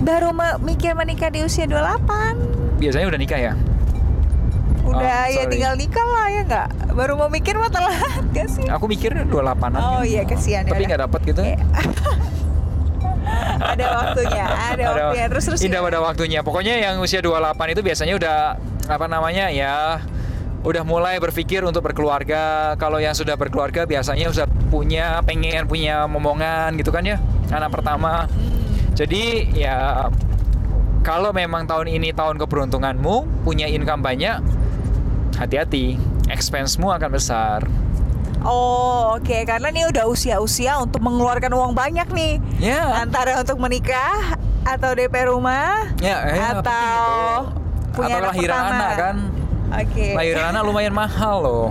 Baru 0.00 0.30
me- 0.30 0.56
mikir 0.64 0.94
menikah 0.94 1.28
di 1.28 1.42
usia 1.42 1.66
28. 1.66 2.78
Biasanya 2.78 3.06
udah 3.06 3.20
nikah 3.20 3.40
ya? 3.40 3.52
Udah 4.80 4.96
Oh, 4.96 5.26
ya 5.28 5.42
sorry. 5.42 5.52
tinggal 5.52 5.74
nikah 5.74 6.06
lah 6.08 6.26
ya 6.26 6.42
nggak? 6.42 6.68
Baru 6.90 7.12
mau 7.14 7.28
mikir 7.28 7.54
mah 7.54 7.68
telat 7.68 8.00
gak 8.30 8.48
sih? 8.54 8.64
Aku 8.66 8.86
mikir 8.86 9.12
28-an. 9.12 9.76
Oh 9.76 10.02
iya 10.02 10.22
kesian 10.22 10.62
ya. 10.62 10.70
Tapi 10.70 10.80
udah. 10.80 10.88
nggak 10.88 11.02
dapet 11.04 11.20
gitu. 11.26 11.42
Iya. 11.44 11.58
ada 13.62 13.86
waktunya, 13.92 14.44
ada, 14.46 14.84
waktunya. 14.88 15.26
Terus 15.28 15.44
terus 15.44 15.60
Indah 15.60 15.80
ya. 15.80 15.86
pada 15.86 15.98
waktunya. 16.00 16.40
Pokoknya 16.40 16.74
yang 16.80 16.96
usia 16.98 17.18
28 17.18 17.34
itu 17.68 17.82
biasanya 17.82 18.14
udah 18.16 18.36
apa 18.86 19.06
namanya 19.06 19.50
ya 19.50 20.00
udah 20.60 20.82
mulai 20.82 21.16
berpikir 21.16 21.64
untuk 21.64 21.80
berkeluarga. 21.82 22.74
Kalau 22.76 22.96
yang 22.96 23.12
sudah 23.12 23.34
berkeluarga 23.34 23.84
biasanya 23.84 24.28
sudah 24.28 24.48
punya 24.68 25.24
pengen 25.24 25.64
punya 25.64 26.04
momongan 26.04 26.76
gitu 26.76 26.88
kan 26.88 27.02
ya. 27.02 27.16
Anak 27.48 27.72
pertama. 27.72 28.28
Jadi 28.92 29.48
ya 29.54 30.08
kalau 31.00 31.32
memang 31.32 31.64
tahun 31.64 31.88
ini 31.90 32.12
tahun 32.12 32.36
keberuntunganmu, 32.36 33.40
punya 33.40 33.64
income 33.64 34.04
banyak, 34.04 34.36
hati-hati, 35.34 35.96
expense-mu 36.28 36.92
akan 36.92 37.10
besar. 37.10 37.64
Oh 38.40 39.16
oke 39.16 39.36
karena 39.44 39.68
nih 39.68 39.84
udah 39.86 40.04
usia-usia 40.06 40.76
untuk 40.76 41.00
mengeluarkan 41.00 41.52
uang 41.52 41.72
banyak 41.72 42.08
nih 42.08 42.40
Ya. 42.56 42.88
antara 42.96 43.36
untuk 43.36 43.60
menikah 43.60 44.32
atau 44.64 44.96
DP 44.96 45.28
rumah 45.28 45.92
Ya, 46.00 46.24
ya, 46.24 46.56
atau 46.56 47.52
punya 47.92 48.16
Atau 48.16 48.24
anak 48.24 48.32
lahiran 48.32 48.56
pertama. 48.56 48.72
anak 48.74 48.92
kan. 48.96 49.16
Oke. 49.70 50.06
Lahiran 50.18 50.50
anak 50.50 50.62
lumayan 50.66 50.94
mahal 50.94 51.36
loh. 51.40 51.68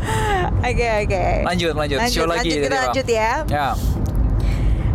Oke 0.64 0.88
oke. 1.04 1.24
Lanjut, 1.44 1.72
lanjut. 1.76 1.98
Show 2.08 2.24
lagi 2.24 2.48
lanjut, 2.48 2.56
tadi, 2.56 2.64
kita 2.64 2.72
Bang. 2.72 2.84
lanjut 2.88 3.06
ya. 3.08 3.32
Ya. 3.48 3.68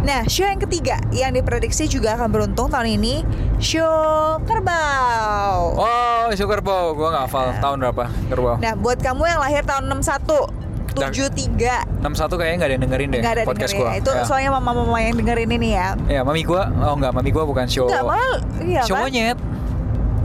Nah, 0.06 0.22
show 0.30 0.46
yang 0.46 0.62
ketiga 0.62 1.02
yang 1.10 1.34
diprediksi 1.34 1.90
juga 1.90 2.14
akan 2.14 2.30
beruntung 2.30 2.70
tahun 2.70 3.02
ini, 3.02 3.26
show 3.58 4.38
kerbau. 4.46 5.74
Oh, 5.74 6.30
show 6.38 6.46
kerbau. 6.46 6.94
Gua 6.94 7.10
nggak 7.10 7.26
hafal 7.26 7.46
tahun 7.58 7.78
berapa 7.82 8.04
kerbau. 8.30 8.56
Nah, 8.62 8.78
buat 8.78 9.02
kamu 9.02 9.26
yang 9.26 9.42
lahir 9.42 9.66
tahun 9.66 9.90
61, 9.90 10.54
73 10.94 12.06
61 12.06 12.40
kayaknya 12.40 12.56
nggak 12.56 12.70
ada 12.70 12.74
yang 12.78 12.84
dengerin 12.88 13.08
deh 13.12 13.20
nggak 13.20 13.34
ada 13.36 13.44
podcast 13.44 13.74
dengerin 13.74 13.82
gua. 13.82 13.90
ya. 13.90 14.00
Itu 14.00 14.12
ya. 14.14 14.24
soalnya 14.30 14.52
mama-mama 14.54 14.98
yang 15.02 15.16
dengerin 15.18 15.50
ini 15.58 15.70
ya. 15.74 15.88
Ya, 16.06 16.22
mami 16.22 16.46
gua. 16.46 16.70
Oh, 16.86 16.94
enggak, 16.94 17.12
mami 17.12 17.30
gua 17.34 17.44
bukan 17.50 17.66
show. 17.66 17.90
Enggak 17.90 18.06
malah 18.06 18.38
iya 18.62 18.82
show 18.86 18.96
kan? 18.96 19.10
monyet. 19.10 19.38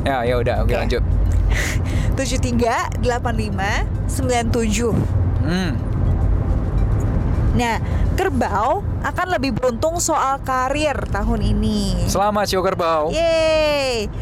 Ya, 0.05 0.17
ya 0.25 0.35
udah, 0.41 0.57
oke 0.65 0.73
Oke. 0.73 0.77
lanjut. 0.77 1.03
73, 2.21 3.01
85, 3.01 3.89
97. 4.05 4.93
Hmm. 5.41 5.73
Nah, 7.57 7.81
kerbau 8.13 8.85
akan 9.01 9.27
lebih 9.33 9.57
beruntung 9.57 9.97
soal 10.05 10.37
karir 10.45 10.95
tahun 11.09 11.41
ini. 11.41 12.05
Selamat 12.13 12.45
show 12.53 12.61
kerbau. 12.61 13.09
Yeay. 13.09 14.13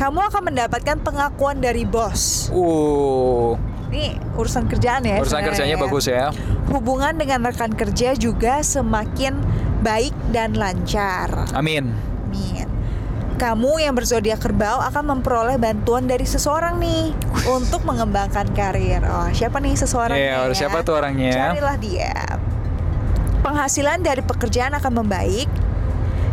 Kamu 0.00 0.18
akan 0.32 0.42
mendapatkan 0.48 0.96
pengakuan 1.04 1.60
dari 1.60 1.84
bos. 1.84 2.48
Uh, 2.52 3.56
Ini 3.92 4.16
urusan 4.36 4.68
kerjaan 4.68 5.04
ya. 5.04 5.20
urusan 5.20 5.40
kerjanya 5.40 5.76
ya. 5.76 5.80
bagus 5.80 6.04
ya. 6.08 6.32
Hubungan 6.72 7.16
dengan 7.16 7.44
rekan 7.48 7.72
kerja 7.72 8.12
juga 8.12 8.60
semakin 8.60 9.40
baik 9.84 10.12
dan 10.32 10.56
lancar. 10.56 11.48
Amin. 11.52 11.92
Amin. 12.28 12.65
Kamu 13.36 13.76
yang 13.76 13.92
berzodiak 13.92 14.40
kerbau 14.40 14.80
akan 14.80 15.12
memperoleh 15.12 15.60
bantuan 15.60 16.08
dari 16.08 16.24
seseorang 16.24 16.80
nih 16.80 17.12
untuk 17.44 17.84
mengembangkan 17.84 18.48
karir. 18.56 19.04
Oh, 19.04 19.28
siapa 19.28 19.60
nih 19.60 19.76
seseorangnya? 19.76 20.48
Iya, 20.48 20.48
ya? 20.48 20.56
siapa 20.56 20.80
tuh 20.80 20.96
orangnya? 20.96 21.52
Carilah 21.52 21.76
dia. 21.76 22.16
Penghasilan 23.44 24.00
dari 24.00 24.24
pekerjaan 24.24 24.72
akan 24.80 25.04
membaik 25.04 25.52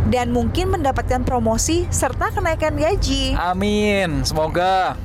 dan 0.08 0.32
mungkin 0.32 0.72
mendapatkan 0.72 1.28
promosi 1.28 1.84
serta 1.92 2.32
kenaikan 2.32 2.80
gaji. 2.80 3.36
Amin. 3.36 4.24
Semoga. 4.24 4.96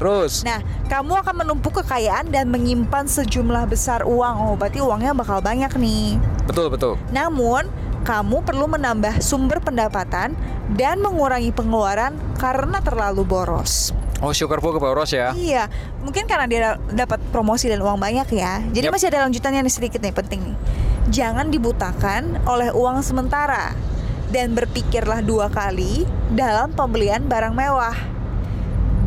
Terus. 0.00 0.48
Nah, 0.48 0.64
kamu 0.88 1.20
akan 1.20 1.34
menumpuk 1.44 1.84
kekayaan 1.84 2.32
dan 2.32 2.48
menyimpan 2.48 3.04
sejumlah 3.04 3.68
besar 3.68 4.08
uang. 4.08 4.34
Oh, 4.40 4.54
berarti 4.56 4.80
uangnya 4.80 5.12
bakal 5.12 5.44
banyak 5.44 5.70
nih. 5.76 6.16
Betul, 6.48 6.72
betul. 6.72 6.96
Namun, 7.12 7.68
kamu 8.02 8.42
perlu 8.42 8.66
menambah 8.66 9.22
sumber 9.22 9.62
pendapatan 9.62 10.34
dan 10.74 10.98
mengurangi 10.98 11.54
pengeluaran 11.54 12.18
karena 12.38 12.82
terlalu 12.82 13.22
boros. 13.22 13.94
Oh, 14.22 14.30
kerbau 14.30 14.70
ke 14.70 14.78
boros 14.78 15.10
ya. 15.10 15.34
Iya, 15.34 15.66
mungkin 15.98 16.30
karena 16.30 16.46
dia 16.46 16.78
dapat 16.94 17.18
promosi 17.34 17.66
dan 17.66 17.82
uang 17.82 17.98
banyak 17.98 18.30
ya. 18.30 18.62
Jadi 18.70 18.86
Yap. 18.86 18.94
masih 18.94 19.10
ada 19.10 19.26
lanjutannya 19.26 19.66
nih 19.66 19.74
sedikit 19.74 19.98
nih 19.98 20.14
penting 20.14 20.40
nih. 20.46 20.56
jangan 21.10 21.50
dibutakan 21.50 22.38
oleh 22.46 22.70
uang 22.70 23.02
sementara 23.02 23.74
dan 24.30 24.54
berpikirlah 24.54 25.18
dua 25.18 25.50
kali 25.50 26.06
dalam 26.30 26.70
pembelian 26.70 27.26
barang 27.26 27.50
mewah. 27.50 28.11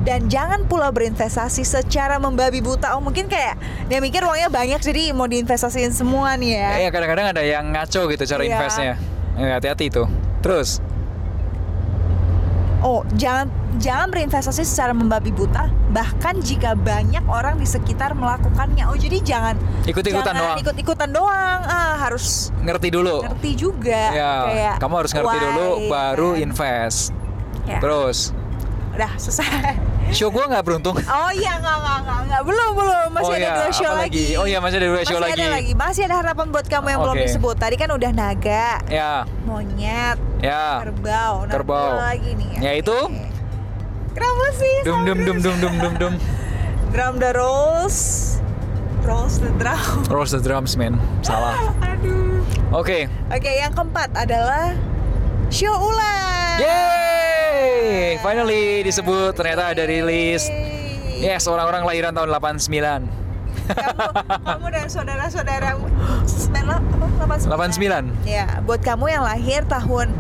Dan 0.06 0.30
jangan 0.30 0.70
pula 0.70 0.94
berinvestasi 0.94 1.66
secara 1.66 2.16
membabi 2.16 2.62
buta. 2.62 2.94
Oh 2.94 3.02
mungkin 3.02 3.26
kayak 3.26 3.58
dia 3.90 3.98
mikir 3.98 4.22
uangnya 4.22 4.48
banyak 4.48 4.78
jadi 4.78 5.10
mau 5.12 5.26
diinvestasiin 5.26 5.90
semua 5.90 6.38
nih 6.38 6.52
ya. 6.56 6.70
Iya 6.80 6.90
kadang-kadang 6.90 7.28
ada 7.34 7.42
yang 7.42 7.66
ngaco 7.68 8.06
gitu 8.08 8.24
cara 8.24 8.42
Iya. 8.42 8.50
investnya. 8.52 8.94
Ya, 9.34 9.58
hati-hati 9.58 9.90
itu. 9.90 10.06
Terus, 10.40 10.78
Oh, 12.80 13.02
jangan 13.18 13.50
jangan 13.82 14.14
berinvestasi 14.14 14.62
secara 14.62 14.94
membabi 14.94 15.34
buta 15.34 15.74
bahkan 15.90 16.38
jika 16.38 16.78
banyak 16.78 17.26
orang 17.26 17.58
di 17.58 17.66
sekitar 17.66 18.14
melakukannya. 18.14 18.86
Oh, 18.86 18.94
jadi 18.94 19.26
jangan 19.26 19.58
Ikut-ikutan 19.84 20.38
jangan 20.38 20.54
doang. 20.54 20.58
Ikut-ikutan 20.62 21.10
doang. 21.10 21.60
Ah, 21.66 21.98
harus 21.98 22.54
ngerti 22.62 22.94
dulu. 22.94 23.26
ngerti 23.26 23.52
juga 23.58 24.02
Ya, 24.14 24.34
kayak 24.46 24.76
kamu 24.78 24.94
harus 25.02 25.12
ngerti 25.18 25.34
why, 25.34 25.42
dulu 25.42 25.68
baru 25.90 26.30
kan. 26.32 26.44
invest. 26.46 27.00
Ya. 27.66 27.82
Terus, 27.82 28.30
Udah 28.94 29.12
selesai. 29.18 29.95
Show 30.10 30.30
gua 30.30 30.46
nggak 30.48 30.62
beruntung. 30.62 30.96
Oh 31.00 31.32
iya 31.32 31.58
nggak 31.58 31.78
nggak 31.78 32.20
nggak 32.26 32.42
belum 32.44 32.70
belum 32.74 33.08
masih 33.12 33.26
oh 33.26 33.32
ada 33.32 33.40
iya, 33.40 33.52
dua 33.56 33.70
show 33.72 33.90
apa 33.90 34.02
lagi. 34.04 34.26
Oh 34.36 34.46
iya, 34.46 34.58
masih 34.60 34.78
ada 34.78 34.88
dua 34.88 35.02
show 35.02 35.18
masih 35.18 35.26
lagi. 35.26 35.42
ada 35.42 35.48
lagi 35.52 35.72
masih 35.74 36.02
ada 36.04 36.16
harapan 36.20 36.46
buat 36.50 36.66
kamu 36.66 36.88
yang 36.90 37.02
belum 37.02 37.16
Oke. 37.16 37.24
disebut. 37.26 37.56
Tadi 37.56 37.76
kan 37.76 37.90
udah 37.90 38.12
naga, 38.12 38.68
Ya, 38.86 39.14
monyet, 39.44 40.18
ya. 40.40 40.84
kerbau, 40.84 41.36
Nah, 41.44 41.52
Kerbau. 41.52 41.92
lagi 41.98 42.32
nih. 42.34 42.52
Yaitu? 42.62 42.94
Oke. 42.94 43.26
Kenapa 44.14 44.46
sih? 44.54 44.76
Dum 44.84 45.00
dum 45.04 45.20
dum 45.22 45.38
dum 45.40 45.56
dum 45.60 45.74
dum 45.76 45.94
dum. 45.98 46.14
Drum 46.96 47.20
the 47.20 47.36
rolls, 47.36 47.98
rolls 49.04 49.36
the 49.38 49.52
drum. 49.60 49.84
Rolls 50.08 50.32
the 50.32 50.40
drums, 50.40 50.80
man. 50.80 50.96
Salah. 51.20 51.60
Aduh. 51.92 52.40
Oke. 52.72 53.12
Oke, 53.28 53.52
yang 53.52 53.76
keempat 53.76 54.16
adalah 54.16 54.72
show 55.52 55.76
ulang. 55.76 56.56
Yeay! 56.58 57.45
Finally 58.20 58.84
disebut 58.84 59.38
ternyata 59.38 59.72
ada 59.72 59.84
rilis. 59.86 60.48
Yeay. 60.48 61.36
Yes, 61.36 61.48
orang-orang 61.48 61.86
lahiran 61.86 62.12
tahun 62.12 62.30
89. 62.30 63.26
Kamu, 63.66 64.10
kamu 64.46 64.68
dan 64.70 64.86
saudara-saudaramu 64.86 65.86
sembilan 66.28 66.66
apa? 66.70 66.94
89. 67.26 68.14
89. 68.22 68.30
Ya, 68.30 68.46
buat 68.62 68.82
kamu 68.82 69.06
yang 69.10 69.24
lahir 69.26 69.66
tahun 69.66 70.14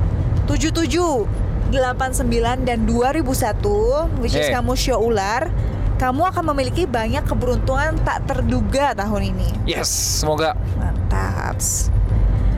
77, 0.47 1.29
89 1.69 2.65
dan 2.65 2.79
2001, 2.85 4.09
which 4.17 4.33
is 4.33 4.49
Eh. 4.49 4.53
kamu 4.53 4.73
show 4.73 4.97
ular, 4.97 5.49
kamu 5.97 6.21
akan 6.25 6.43
memiliki 6.53 6.89
banyak 6.89 7.21
keberuntungan 7.21 8.01
tak 8.01 8.25
terduga 8.25 8.97
tahun 8.97 9.35
ini. 9.35 9.49
Yes, 9.69 9.89
semoga. 9.91 10.57
Mantap. 10.77 11.57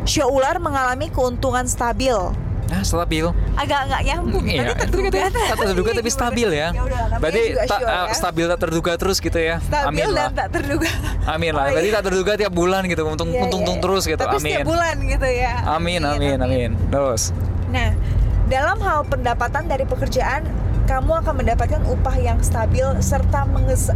Show 0.08 0.32
ular 0.32 0.56
mengalami 0.58 1.12
keuntungan 1.12 1.68
stabil. 1.68 2.16
Nah, 2.68 2.84
stabil. 2.84 3.24
Agak 3.56 3.80
nggak 3.88 4.02
nyambung. 4.04 4.44
Iya, 4.44 4.76
Tadi 4.76 4.92
terduga. 4.92 5.20
tak 5.32 5.58
terduga 5.64 5.92
tapi 5.96 6.10
stabil 6.12 6.50
ya. 6.52 6.68
Ya 6.76 6.84
Berarti 7.18 7.44
ta- 7.64 7.80
show, 7.80 7.88
ah, 7.88 8.06
ya. 8.06 8.14
stabil 8.14 8.46
tak 8.46 8.60
terduga 8.60 8.92
terus 9.00 9.18
gitu 9.18 9.40
ya. 9.40 9.56
Stabil 9.64 9.88
Amin 9.88 10.04
dan 10.04 10.12
lah. 10.14 10.30
tak 10.36 10.48
terduga. 10.52 10.90
Amin 11.26 11.52
lah. 11.56 11.72
Berarti 11.72 11.90
iya. 11.90 11.96
tak 11.96 12.04
terduga 12.12 12.32
tiap 12.36 12.54
bulan 12.54 12.82
gitu, 12.86 13.02
untung 13.08 13.30
Iya, 13.32 13.48
untung 13.48 13.64
iya. 13.64 13.80
terus 13.80 14.04
gitu. 14.04 14.20
Tapi 14.20 14.36
amin. 14.36 14.52
setiap 14.52 14.68
bulan 14.68 14.96
gitu 15.00 15.28
ya. 15.28 15.54
Amin, 15.66 16.02
amin, 16.04 16.38
amin. 16.38 16.72
Terus. 16.92 17.32
Nah, 17.72 17.90
dalam 18.48 18.78
hal 18.80 19.00
pendapatan 19.08 19.64
dari 19.68 19.88
pekerjaan, 19.88 20.44
kamu 20.88 21.12
akan 21.20 21.34
mendapatkan 21.40 21.82
upah 21.84 22.16
yang 22.16 22.40
stabil 22.40 22.84
serta 23.00 23.44
menges 23.44 23.92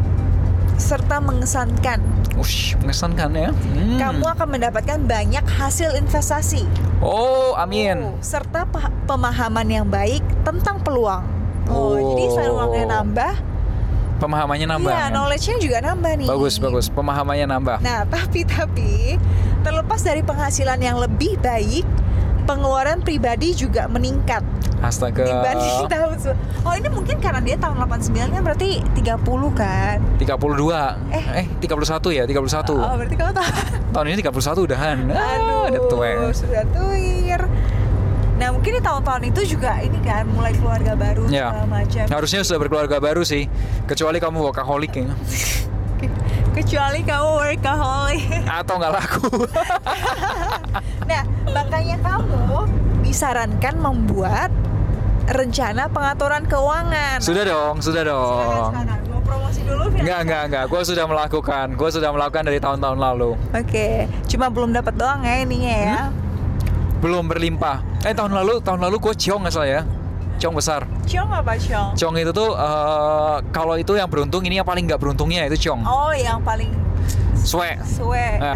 serta 0.75 1.21
mengesankan. 1.21 1.99
Ush, 2.41 2.73
mengesankan 2.75 3.29
ya. 3.31 3.49
Hmm. 3.53 4.01
Kamu 4.01 4.25
akan 4.27 4.47
mendapatkan 4.49 4.97
banyak 4.99 5.45
hasil 5.45 5.93
investasi. 5.93 6.65
Oh, 6.97 7.53
amin. 7.53 8.01
Oh, 8.03 8.17
serta 8.19 8.65
pemahaman 9.05 9.67
yang 9.69 9.85
baik 9.85 10.25
tentang 10.41 10.81
peluang. 10.81 11.21
Oh, 11.69 11.93
Oh. 11.93 12.17
jadi 12.17 12.23
selain 12.33 12.51
uangnya 12.51 12.85
nambah, 12.91 13.33
Pemahamannya 14.17 14.67
nambah. 14.67 14.89
iya, 14.91 15.09
knowledge-nya 15.09 15.57
juga 15.57 15.77
nambah 15.81 16.11
nih. 16.15 16.27
Bagus, 16.27 16.57
bagus. 16.57 16.85
Pemahamannya 16.89 17.47
nambah. 17.47 17.77
Nah, 17.79 18.05
tapi 18.13 18.41
tapi 18.41 19.17
terlepas 19.61 20.01
dari 20.01 20.21
penghasilan 20.21 20.77
yang 20.77 20.97
lebih 20.97 21.37
baik, 21.37 21.85
pengeluaran 22.43 23.01
pribadi 23.01 23.53
juga 23.53 23.85
meningkat 23.85 24.41
Astaga. 24.81 25.23
dibanding 25.23 25.85
tahun 25.93 26.17
Oh, 26.61 26.73
ini 26.73 26.89
mungkin 26.89 27.17
karena 27.17 27.41
dia 27.41 27.57
tahun 27.57 27.77
89 27.81 28.33
kan 28.33 28.41
berarti 28.41 28.69
30 28.93 29.17
kan. 29.53 29.97
32. 30.17 30.25
Eh. 31.09 31.25
Eh, 31.41 31.45
31 31.57 32.09
ya, 32.13 32.23
31. 32.25 32.73
Oh, 32.73 32.93
berarti 32.97 33.15
kamu 33.15 33.31
tahu. 33.31 33.49
Tahun 33.91 34.05
ini 34.05 34.15
31 34.17 34.61
udahan. 34.61 34.97
Aduh, 35.09 35.17
Ah, 35.17 35.61
udah 35.67 35.81
tua. 35.87 36.09
sudah 36.31 36.63
tuir. 36.67 37.41
Nah, 38.37 38.49
mungkin 38.49 38.71
di 38.73 38.81
tahun-tahun 38.81 39.21
itu 39.27 39.53
juga 39.53 39.77
ini 39.79 40.01
kan 40.01 40.25
mulai 40.27 40.49
keluarga 40.51 40.97
baru 40.97 41.29
Ya. 41.29 41.53
segala 41.53 41.65
macam. 41.67 42.05
Harusnya 42.09 42.41
sudah 42.41 42.59
berkeluarga 42.59 42.97
baru 42.97 43.21
sih. 43.21 43.45
Kecuali 43.85 44.17
kamu 44.17 44.37
workaholic 44.41 44.93
ya. 44.95 45.13
Kecuali 46.57 46.99
kamu 47.01 47.29
workaholic. 47.37 48.43
Atau 48.43 48.75
nggak 48.75 48.93
laku. 48.93 49.45
nah, 51.05 51.21
makanya 51.47 51.97
kamu 52.01 52.59
disarankan 53.01 53.75
membuat 53.77 54.49
rencana 55.31 55.87
pengaturan 55.87 56.43
keuangan. 56.43 57.17
sudah 57.19 57.43
dong, 57.43 57.75
sudah 57.79 58.03
dong. 58.03 58.71
silakan. 58.71 58.85
Mau 59.07 59.21
promosi 59.21 59.61
dulu 59.63 59.83
Fir? 59.89 59.99
Enggak, 60.01 60.19
enggak, 60.21 60.41
enggak. 60.45 60.63
Gue 60.67 60.81
sudah 60.83 61.05
melakukan. 61.05 61.65
Gue 61.73 61.89
sudah 61.89 62.09
melakukan 62.11 62.43
dari 62.43 62.59
tahun-tahun 62.59 62.97
lalu. 62.97 63.31
Oke, 63.51 63.87
cuma 64.27 64.47
belum 64.47 64.71
dapat 64.71 64.93
doang 64.93 65.23
ya 65.23 65.35
ininya 65.39 65.73
ya. 65.73 65.95
Hmm? 66.05 66.09
Belum 66.99 67.23
berlimpah. 67.25 67.81
Eh, 68.03 68.13
tahun 68.13 68.31
lalu, 68.31 68.61
tahun 68.61 68.79
lalu 68.79 68.95
gue 68.99 69.13
ciong 69.15 69.41
nggak 69.41 69.53
salah 69.53 69.69
ya. 69.69 69.81
Ciong 70.37 70.53
besar. 70.53 70.81
Ciong 71.05 71.29
apa 71.29 71.53
ciong? 71.53 71.93
Ciong 71.93 72.15
itu 72.17 72.31
tuh 72.31 72.53
eh, 72.53 73.35
kalau 73.49 73.77
itu 73.77 73.93
yang 73.93 74.09
beruntung, 74.09 74.41
ini 74.43 74.57
yang 74.57 74.67
paling 74.67 74.85
nggak 74.85 74.99
beruntungnya 74.99 75.45
itu 75.45 75.69
ciong. 75.69 75.81
Oh, 75.81 76.11
yang 76.11 76.41
paling 76.41 76.69
Swe. 77.41 77.73
suwe. 77.81 78.37
Ah. 78.37 78.53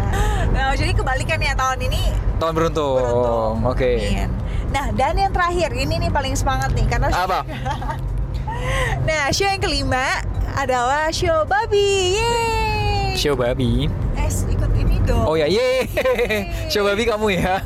Nah, 0.54 0.70
jadi 0.70 0.94
kebalikan 0.94 1.42
ya 1.42 1.58
tahun 1.58 1.90
ini 1.90 2.06
Tahun 2.38 2.54
beruntung. 2.54 3.02
beruntung. 3.02 3.54
Oke. 3.66 3.98
Amin. 3.98 4.30
Nah, 4.76 4.92
dan 4.92 5.16
yang 5.16 5.32
terakhir 5.32 5.72
ini 5.72 5.96
nih 5.96 6.12
paling 6.12 6.36
semangat 6.36 6.68
nih 6.76 6.84
karena 6.84 7.08
Apa? 7.08 7.40
Nah, 9.08 9.32
show 9.32 9.48
yang 9.48 9.60
kelima 9.60 10.20
adalah 10.52 11.08
show 11.08 11.48
babi. 11.48 12.16
Yeay. 12.16 13.16
Show 13.16 13.32
babi. 13.32 13.88
Eh, 14.16 14.28
ikut 14.28 14.70
ini 14.76 15.00
dong. 15.00 15.24
Oh 15.24 15.36
ya, 15.36 15.48
ye. 15.48 15.88
Show 16.68 16.84
babi 16.84 17.08
kamu 17.08 17.36
ya. 17.36 17.64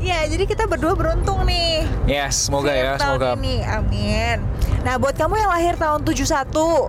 Ya, 0.00 0.24
jadi 0.24 0.44
kita 0.44 0.64
berdua 0.64 0.96
beruntung 0.96 1.44
nih. 1.44 1.84
Yes, 2.04 2.48
semoga 2.48 2.72
ya, 2.72 2.96
semoga. 2.96 3.36
Ini, 3.36 3.64
amin. 3.64 4.40
Nah, 4.80 4.96
buat 4.96 5.12
kamu 5.12 5.36
yang 5.36 5.50
lahir 5.52 5.74
tahun 5.76 6.04
71, 6.04 6.88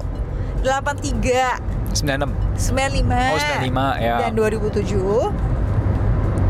83, 0.63 1.59
96. 1.91 2.31
95, 2.55 3.35
Oh, 3.35 3.39
95 3.39 3.99
ya. 3.99 4.15
dan 4.19 4.31
2007 4.31 5.50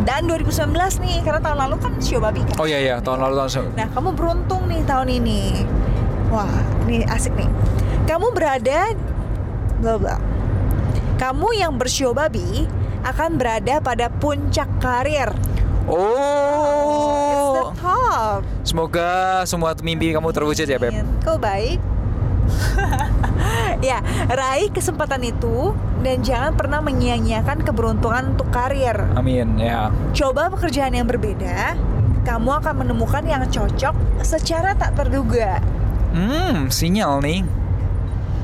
dan 0.01 0.25
2019 0.25 0.73
nih 0.99 1.21
karena 1.21 1.39
tahun 1.39 1.57
lalu 1.59 1.75
kan 1.77 1.93
show 1.97 2.17
babi 2.17 2.41
kan. 2.43 2.55
Oh 2.57 2.65
iya 2.65 2.77
iya, 2.77 2.95
tahun 2.97 3.21
lalu 3.21 3.35
tahun 3.37 3.49
se- 3.49 3.73
Nah, 3.73 3.87
kamu 3.89 4.09
beruntung 4.11 4.65
nih 4.65 4.81
tahun 4.83 5.07
ini. 5.13 5.41
Wah, 6.27 6.49
ini 6.85 7.03
asik 7.05 7.33
nih. 7.33 7.49
Kamu 8.03 8.31
berada 8.31 8.95
bla 9.77 9.95
bla. 9.95 10.15
Kamu 11.15 11.53
yang 11.53 11.75
bershow 11.75 12.11
babi 12.11 12.65
akan 13.01 13.35
berada 13.35 13.77
pada 13.77 14.09
puncak 14.09 14.69
karir. 14.77 15.29
It's 15.81 15.89
the 17.51 17.65
Oh. 17.65 17.73
top. 17.75 18.41
Semoga 18.61 19.09
semua 19.43 19.73
mimpi 19.75 20.09
kamu 20.09 20.29
terwujud 20.29 20.63
ya, 20.63 20.77
Beb. 20.77 20.93
Kau 21.19 21.35
baik. 21.35 21.81
ya, 23.81 23.99
raih 24.29 24.69
kesempatan 24.69 25.21
itu 25.21 25.73
dan 26.01 26.21
jangan 26.21 26.53
pernah 26.53 26.79
menyia-nyiakan 26.79 27.61
keberuntungan 27.61 28.33
untuk 28.33 28.49
karir. 28.49 28.97
Amin 29.13 29.57
ya. 29.57 29.89
Coba 30.13 30.49
pekerjaan 30.49 30.93
yang 30.93 31.05
berbeda, 31.05 31.77
kamu 32.21 32.61
akan 32.61 32.85
menemukan 32.85 33.25
yang 33.25 33.43
cocok 33.45 33.93
secara 34.21 34.73
tak 34.73 34.93
terduga. 34.93 35.61
Hmm, 36.13 36.69
sinyal 36.69 37.21
nih. 37.21 37.41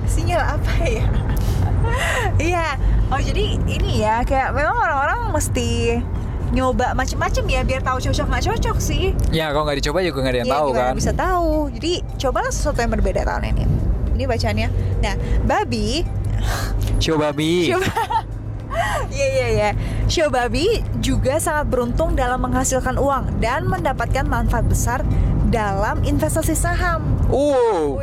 Sinyal 0.05 0.41
apa 0.57 0.73
ya? 0.83 1.07
Iya. 2.37 2.75
oh 3.07 3.21
jadi 3.21 3.55
ini 3.63 4.03
ya 4.03 4.19
kayak 4.21 4.51
memang 4.51 4.75
orang-orang 4.75 5.31
mesti 5.31 5.95
nyoba 6.51 6.91
macem-macem 6.91 7.43
ya 7.47 7.61
biar 7.63 7.79
tahu 7.79 7.99
cocok 7.99 8.27
nggak 8.27 8.43
cocok 8.43 8.77
sih. 8.79 9.11
Ya, 9.31 9.51
kalau 9.51 9.63
nggak 9.67 9.79
dicoba 9.79 9.99
juga 10.03 10.17
nggak 10.23 10.33
ada 10.35 10.39
yang 10.43 10.51
Ya, 10.51 10.55
tahu 10.59 10.67
kan. 10.71 10.91
Bisa 10.95 11.11
tahu. 11.11 11.51
Jadi 11.75 11.93
cobalah 12.19 12.51
sesuatu 12.51 12.79
yang 12.79 12.91
berbeda 12.91 13.21
tahun 13.23 13.43
ini. 13.55 13.65
Ini 14.17 14.25
bacaannya. 14.25 14.67
Nah, 15.05 15.15
babi. 15.45 16.01
Show 16.97 17.21
babi. 17.21 17.69
Coba. 17.69 17.85
Iya 19.07 19.27
iya 19.31 19.47
iya. 19.49 19.69
Show 20.05 20.27
babi 20.29 20.83
juga 21.01 21.39
sangat 21.41 21.71
beruntung 21.71 22.13
dalam 22.13 22.37
menghasilkan 22.43 22.99
uang 22.99 23.39
dan 23.41 23.65
mendapatkan 23.65 24.27
manfaat 24.27 24.67
besar 24.67 25.01
dalam 25.49 26.03
investasi 26.03 26.53
saham. 26.53 27.15
Oh. 27.31 27.97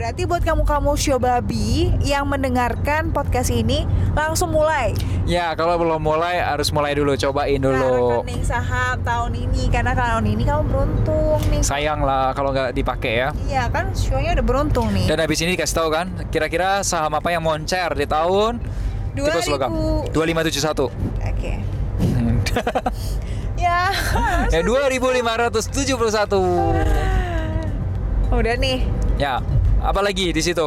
Berarti 0.00 0.24
buat 0.24 0.40
kamu-kamu 0.40 0.96
show 0.96 1.20
babi 1.20 1.92
yang 2.00 2.24
mendengarkan 2.24 3.12
podcast 3.12 3.52
ini 3.52 3.84
langsung 4.16 4.48
mulai. 4.48 4.96
Ya, 5.28 5.52
kalau 5.52 5.76
belum 5.76 6.00
mulai 6.00 6.40
harus 6.40 6.72
mulai 6.72 6.96
dulu, 6.96 7.12
cobain 7.12 7.60
Nah, 7.60 7.68
dulu. 7.68 8.24
rekening 8.24 8.40
saham 8.40 8.96
tahun 9.04 9.36
ini 9.36 9.68
karena 9.68 9.92
tahun 9.92 10.24
ini 10.24 10.48
kamu 10.48 10.62
beruntung 10.72 11.36
nih. 11.52 11.60
Sayang 11.60 12.00
lah 12.00 12.32
kalau 12.32 12.48
nggak 12.48 12.72
dipakai 12.72 13.12
ya. 13.12 13.36
Iya 13.44 13.68
kan, 13.68 13.92
show-nya 13.92 14.32
udah 14.40 14.46
beruntung 14.48 14.88
nih. 14.88 15.04
Dan 15.04 15.20
habis 15.20 15.36
ini 15.44 15.52
dikasih 15.52 15.76
tahu 15.76 15.92
kan, 15.92 16.08
kira-kira 16.32 16.80
saham 16.80 17.12
apa 17.12 17.28
yang 17.28 17.44
moncer 17.44 17.92
di 17.92 18.08
tahun 18.08 18.56
tikus 19.12 19.44
2000. 19.44 19.52
logam 19.52 19.70
2571. 20.16 20.88
Oke. 21.28 21.52
Ya. 23.60 23.92
ya 24.48 24.64
2571. 24.64 25.60
Udah 28.32 28.54
nih. 28.56 28.88
Ya, 29.20 29.44
apa 29.80 30.00
lagi 30.00 30.30
di 30.30 30.40
situ? 30.40 30.66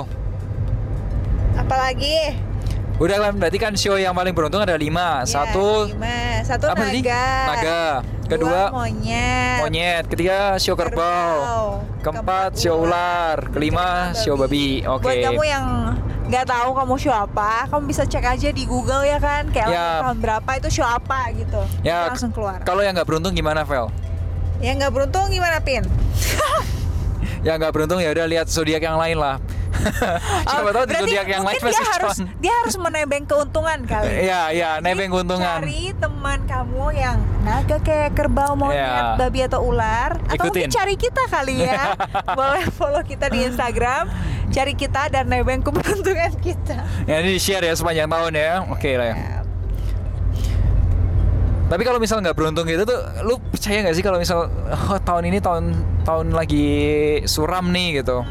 Apalagi? 1.54 2.34
Udah 2.98 3.18
kan 3.20 3.34
berarti 3.36 3.58
kan 3.58 3.74
show 3.74 3.98
yang 3.98 4.14
paling 4.14 4.32
beruntung 4.32 4.62
ada 4.62 4.74
5. 4.74 4.86
Ya, 4.86 5.26
Satu 5.26 5.90
lima. 5.90 6.18
Satu 6.46 6.66
apa 6.70 6.84
tadi? 6.84 7.02
naga. 7.02 7.26
Naga. 7.48 7.82
Kedua 8.24 8.72
Dua 8.72 8.86
monyet. 8.86 9.58
monyet, 9.60 10.04
ketiga 10.08 10.56
show 10.58 10.74
kerbau. 10.74 11.84
Keempat 12.00 12.56
show 12.56 12.80
ular, 12.80 13.52
kelima 13.52 14.16
show 14.16 14.34
babi. 14.34 14.82
Oke. 14.82 15.04
Buat 15.04 15.18
kamu 15.28 15.44
yang 15.44 15.66
nggak 16.24 16.46
tahu 16.48 16.70
kamu 16.72 16.94
show 16.98 17.12
apa, 17.12 17.68
kamu 17.68 17.84
bisa 17.86 18.08
cek 18.08 18.24
aja 18.24 18.50
di 18.50 18.64
Google 18.64 19.04
ya 19.04 19.20
kan, 19.20 19.52
kayak 19.52 19.68
Ya. 19.68 19.90
tahun 20.02 20.18
berapa 20.24 20.50
itu 20.56 20.70
show 20.72 20.88
apa 20.88 21.30
gitu. 21.36 21.60
Ya, 21.84 22.08
langsung 22.08 22.32
keluar. 22.32 22.64
Kalau 22.64 22.80
yang 22.80 22.96
nggak 22.96 23.06
beruntung 23.06 23.36
gimana, 23.36 23.62
Vel? 23.64 23.92
Yang 24.64 24.76
nggak 24.80 24.94
beruntung 24.96 25.26
gimana 25.28 25.60
Pin? 25.60 25.84
Yang 27.44 27.56
nggak 27.60 27.74
beruntung 27.76 28.00
ya 28.00 28.10
udah 28.16 28.26
lihat 28.26 28.48
zodiak 28.48 28.82
yang 28.82 28.96
lain 28.96 29.20
lah. 29.20 29.36
Siapa 30.48 30.70
tahu 30.72 30.86
di 30.88 30.96
zodiak 30.96 31.28
yang 31.28 31.44
lain 31.44 31.60
dia 31.60 31.84
harus 31.92 32.18
dia 32.40 32.54
harus 32.64 32.76
menebeng 32.80 33.28
keuntungan 33.28 33.84
kali. 33.84 34.08
Iya, 34.26 34.42
iya, 34.56 34.70
nebeng 34.80 35.12
keuntungan. 35.12 35.60
Cari 35.60 35.92
teman 35.92 36.40
kamu 36.48 36.86
yang 36.96 37.18
naga 37.44 37.78
kayak 37.84 38.16
kerbau, 38.16 38.56
monyet, 38.56 38.80
Iya. 38.80 39.20
babi 39.20 39.40
atau 39.44 39.60
ular, 39.68 40.16
atau 40.24 40.48
Ikutin. 40.48 40.72
mungkin 40.72 40.72
cari 40.72 40.96
kita 40.96 41.24
kali 41.28 41.68
ya. 41.68 42.00
Boleh 42.40 42.64
follow 42.72 43.04
kita 43.04 43.28
di 43.28 43.44
Instagram, 43.44 44.08
cari 44.48 44.74
kita 44.80 45.12
dan 45.12 45.28
nebeng 45.28 45.60
keberuntungan 45.60 46.32
kita. 46.40 46.80
Ya 47.04 47.20
ini 47.20 47.36
di 47.36 47.42
share 47.44 47.68
ya 47.68 47.76
sepanjang 47.76 48.08
tahun 48.08 48.32
ya. 48.40 48.64
Oke 48.72 48.96
lah 48.96 49.08
ya. 49.12 49.43
Ya. 51.74 51.82
Tapi 51.82 51.90
kalau 51.90 51.98
misal 51.98 52.22
nggak 52.22 52.38
beruntung 52.38 52.70
gitu 52.70 52.86
tuh, 52.86 53.02
lu 53.26 53.42
percaya 53.50 53.82
nggak 53.82 53.96
sih 53.98 54.06
kalau 54.06 54.22
misal 54.22 54.46
oh, 54.70 55.00
tahun 55.02 55.34
ini 55.34 55.42
tahun 55.42 55.74
tahun 56.06 56.30
lagi 56.30 56.70
suram 57.26 57.74
nih 57.74 58.06
gitu? 58.06 58.22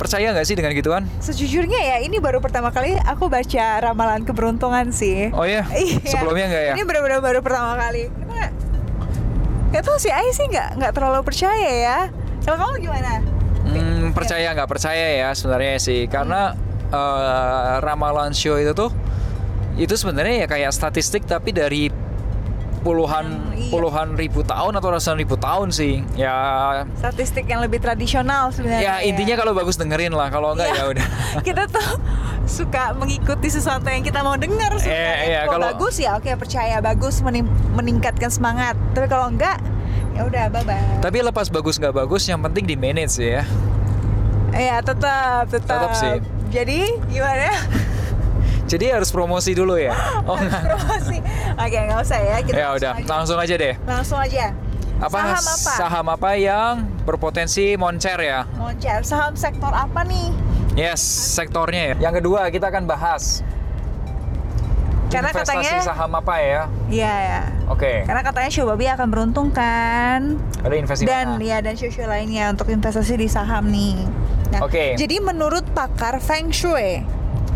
Percaya 0.00 0.32
nggak 0.32 0.46
sih 0.48 0.56
dengan 0.56 0.72
gituan? 0.72 1.04
Sejujurnya 1.20 1.76
ya 1.76 1.96
ini 2.00 2.16
baru 2.16 2.40
pertama 2.40 2.72
kali 2.72 2.96
aku 2.96 3.28
baca 3.28 3.76
ramalan 3.84 4.24
keberuntungan 4.24 4.88
sih. 4.88 5.28
Oh 5.36 5.44
iya, 5.44 5.68
Iya. 5.76 6.00
sebelumnya 6.16 6.48
nggak 6.48 6.64
ya? 6.64 6.72
Ini 6.80 6.82
benar-benar 6.88 7.20
baru 7.20 7.38
pertama 7.44 7.76
kali. 7.76 8.08
Karena 8.08 8.48
Gak 9.72 9.88
tau 9.88 9.96
sih, 10.00 10.12
Ai 10.12 10.32
sih 10.32 10.48
nggak 10.48 10.80
nggak 10.80 10.92
terlalu 10.96 11.20
percaya 11.28 11.68
ya. 11.76 11.98
Kalau 12.48 12.56
kamu 12.56 12.88
gimana? 12.88 13.20
Hmm, 13.68 14.16
percaya 14.16 14.48
nggak 14.56 14.68
percaya 14.72 15.06
ya 15.20 15.28
sebenarnya 15.36 15.76
sih, 15.76 16.08
karena 16.08 16.56
eh, 16.88 17.72
ramalan 17.84 18.32
show 18.32 18.56
itu 18.56 18.72
tuh 18.72 18.88
itu 19.76 19.92
sebenarnya 19.96 20.44
ya 20.44 20.46
kayak 20.48 20.72
statistik 20.72 21.24
tapi 21.24 21.56
dari 21.56 21.88
puluhan 22.82 23.54
iya. 23.54 23.70
puluhan 23.70 24.18
ribu 24.18 24.42
tahun 24.42 24.74
atau 24.76 24.88
ratusan 24.92 25.16
ribu 25.16 25.38
tahun 25.38 25.70
sih. 25.70 26.02
Ya 26.14 26.34
Statistik 26.98 27.46
yang 27.46 27.62
lebih 27.62 27.78
tradisional 27.78 28.50
sebenarnya. 28.50 28.82
ya 28.82 28.94
intinya 29.06 29.38
kalau 29.38 29.54
bagus 29.54 29.78
dengerin 29.78 30.12
lah, 30.12 30.28
kalau 30.28 30.52
enggak 30.52 30.74
Iya. 30.74 30.78
ya 30.78 30.84
udah. 30.90 31.06
kita 31.46 31.64
tuh 31.70 31.88
suka 32.44 32.92
mengikuti 32.92 33.48
sesuatu 33.48 33.86
yang 33.86 34.02
kita 34.02 34.20
mau 34.20 34.34
dengar 34.34 34.74
sebenarnya. 34.76 35.14
Eh, 35.16 35.28
iya, 35.30 35.40
kalau 35.46 35.66
bagus 35.72 35.94
ya 35.96 36.18
oke 36.18 36.28
percaya 36.34 36.82
bagus 36.82 37.22
menim- 37.22 37.48
meningkatkan 37.72 38.28
semangat. 38.28 38.74
Tapi 38.92 39.06
kalau 39.06 39.30
enggak 39.30 39.62
ya 40.12 40.26
udah 40.26 40.50
bye 40.50 40.66
bye. 40.66 41.00
Tapi 41.00 41.22
lepas 41.22 41.48
bagus 41.48 41.80
nggak 41.80 41.94
bagus, 41.96 42.26
yang 42.26 42.42
penting 42.42 42.66
di 42.66 42.76
manage 42.76 43.16
ya. 43.16 43.46
Iya 44.52 44.84
tetap 44.84 45.48
tetap. 45.48 45.88
Tetap 45.88 45.92
sih. 45.96 46.18
Jadi 46.52 46.84
gimana? 47.08 47.48
Jadi 48.72 48.88
harus 48.88 49.12
promosi 49.12 49.52
dulu 49.52 49.76
ya. 49.76 49.92
Oh 50.28 50.40
enggak. 50.40 50.64
Promosi. 50.64 51.18
Oke 51.60 51.76
nggak 51.76 52.00
usah 52.00 52.18
ya. 52.18 52.36
Kita 52.40 52.56
Ya 52.56 52.68
udah, 52.72 52.92
aja. 52.96 53.04
langsung 53.04 53.36
aja 53.36 53.54
deh. 53.54 53.74
Langsung 53.84 54.16
aja. 54.16 54.56
Apa 55.02 55.18
Saham 55.18 55.34
apa? 55.34 55.72
saham 55.76 56.06
apa 56.08 56.30
yang 56.38 56.72
berpotensi 57.02 57.74
moncer 57.76 58.16
ya? 58.16 58.48
Moncer. 58.56 59.02
Saham 59.04 59.36
sektor 59.36 59.68
apa 59.68 60.06
nih? 60.06 60.30
Yes, 60.72 61.02
sektornya 61.36 61.92
ya. 61.92 62.08
Yang 62.08 62.24
kedua 62.24 62.48
kita 62.48 62.72
akan 62.72 62.88
bahas 62.88 63.44
Karena 65.12 65.28
investasi 65.28 65.52
katanya 65.60 65.84
saham 65.84 66.10
apa 66.16 66.34
ya? 66.40 66.62
Iya 66.88 67.12
ya. 67.12 67.40
Oke. 67.68 68.08
Karena 68.08 68.22
katanya 68.24 68.48
Shobabi 68.48 68.88
akan 68.88 69.06
beruntung 69.12 69.48
kan. 69.52 70.40
Ada 70.64 70.74
investasi 70.80 71.04
dan 71.04 71.36
mana? 71.36 71.44
ya 71.44 71.58
dan 71.60 71.74
show-show 71.76 72.08
lainnya 72.08 72.48
untuk 72.48 72.72
investasi 72.72 73.20
di 73.20 73.28
saham 73.28 73.68
nih. 73.68 74.08
Nah, 74.56 74.64
Oke. 74.64 74.96
Jadi 74.96 75.20
menurut 75.20 75.68
pakar 75.76 76.16
Feng 76.16 76.48
Shui, 76.48 77.04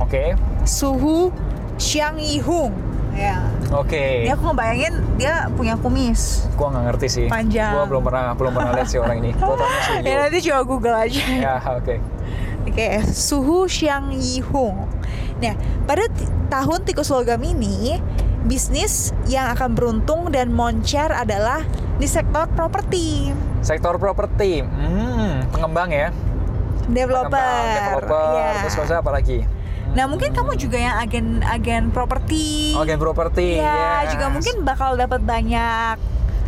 Oke. 0.00 0.37
suhu 0.66 1.32
Xiang 1.76 2.16
Yihung, 2.16 2.72
ya. 3.12 3.44
Oke. 3.72 4.24
Ini 4.24 4.32
aku 4.32 4.52
ngebayangin 4.52 4.94
dia 5.20 5.48
punya 5.52 5.76
kumis. 5.76 6.48
Gua 6.56 6.72
nggak 6.72 6.85
ngerti 6.92 7.06
sih. 7.09 7.26
Panjang. 7.28 7.76
Gua 7.76 7.85
belum 7.85 8.02
pernah 8.04 8.32
belum 8.32 8.52
pernah 8.56 8.70
lihat 8.76 8.88
sih 8.88 8.98
orang 9.00 9.20
ini. 9.20 9.30
Fotonya 9.37 9.80
sih. 9.85 9.96
ya 10.09 10.14
nanti 10.24 10.38
coba 10.48 10.61
Google 10.64 10.96
aja. 10.96 11.22
Ya, 11.28 11.56
oke. 11.61 11.96
Oke, 12.66 12.87
suhu 13.12 13.68
Xiang 13.70 14.11
Yihung. 14.16 14.88
Nah, 15.38 15.54
pada 15.87 16.09
tahun 16.48 16.82
tikus 16.88 17.12
logam 17.12 17.38
ini, 17.44 18.00
bisnis 18.48 19.12
yang 19.28 19.52
akan 19.54 19.76
beruntung 19.76 20.32
dan 20.32 20.50
moncer 20.50 21.12
adalah 21.12 21.62
di 22.00 22.09
sektor 22.09 22.48
properti. 22.54 23.30
Sektor 23.62 24.00
properti. 24.00 24.64
Hmm, 24.64 25.46
pengembang 25.50 25.90
ya. 25.90 26.09
Developer. 26.87 27.35
Pengembang, 27.35 27.64
developer. 27.74 28.30
ya. 28.35 28.50
Terus 28.66 28.92
apa 28.94 29.11
lagi? 29.11 29.38
Nah, 29.96 30.04
mungkin 30.04 30.37
kamu 30.37 30.61
juga 30.61 30.76
yang 30.76 31.00
agen-agen 31.00 31.88
properti. 31.88 32.76
Agen 32.76 33.00
properti. 33.00 33.56
Iya, 33.56 34.04
yes. 34.04 34.12
juga 34.12 34.26
mungkin 34.28 34.54
bakal 34.61 35.00
dapat 35.00 35.24
banyak 35.24 35.96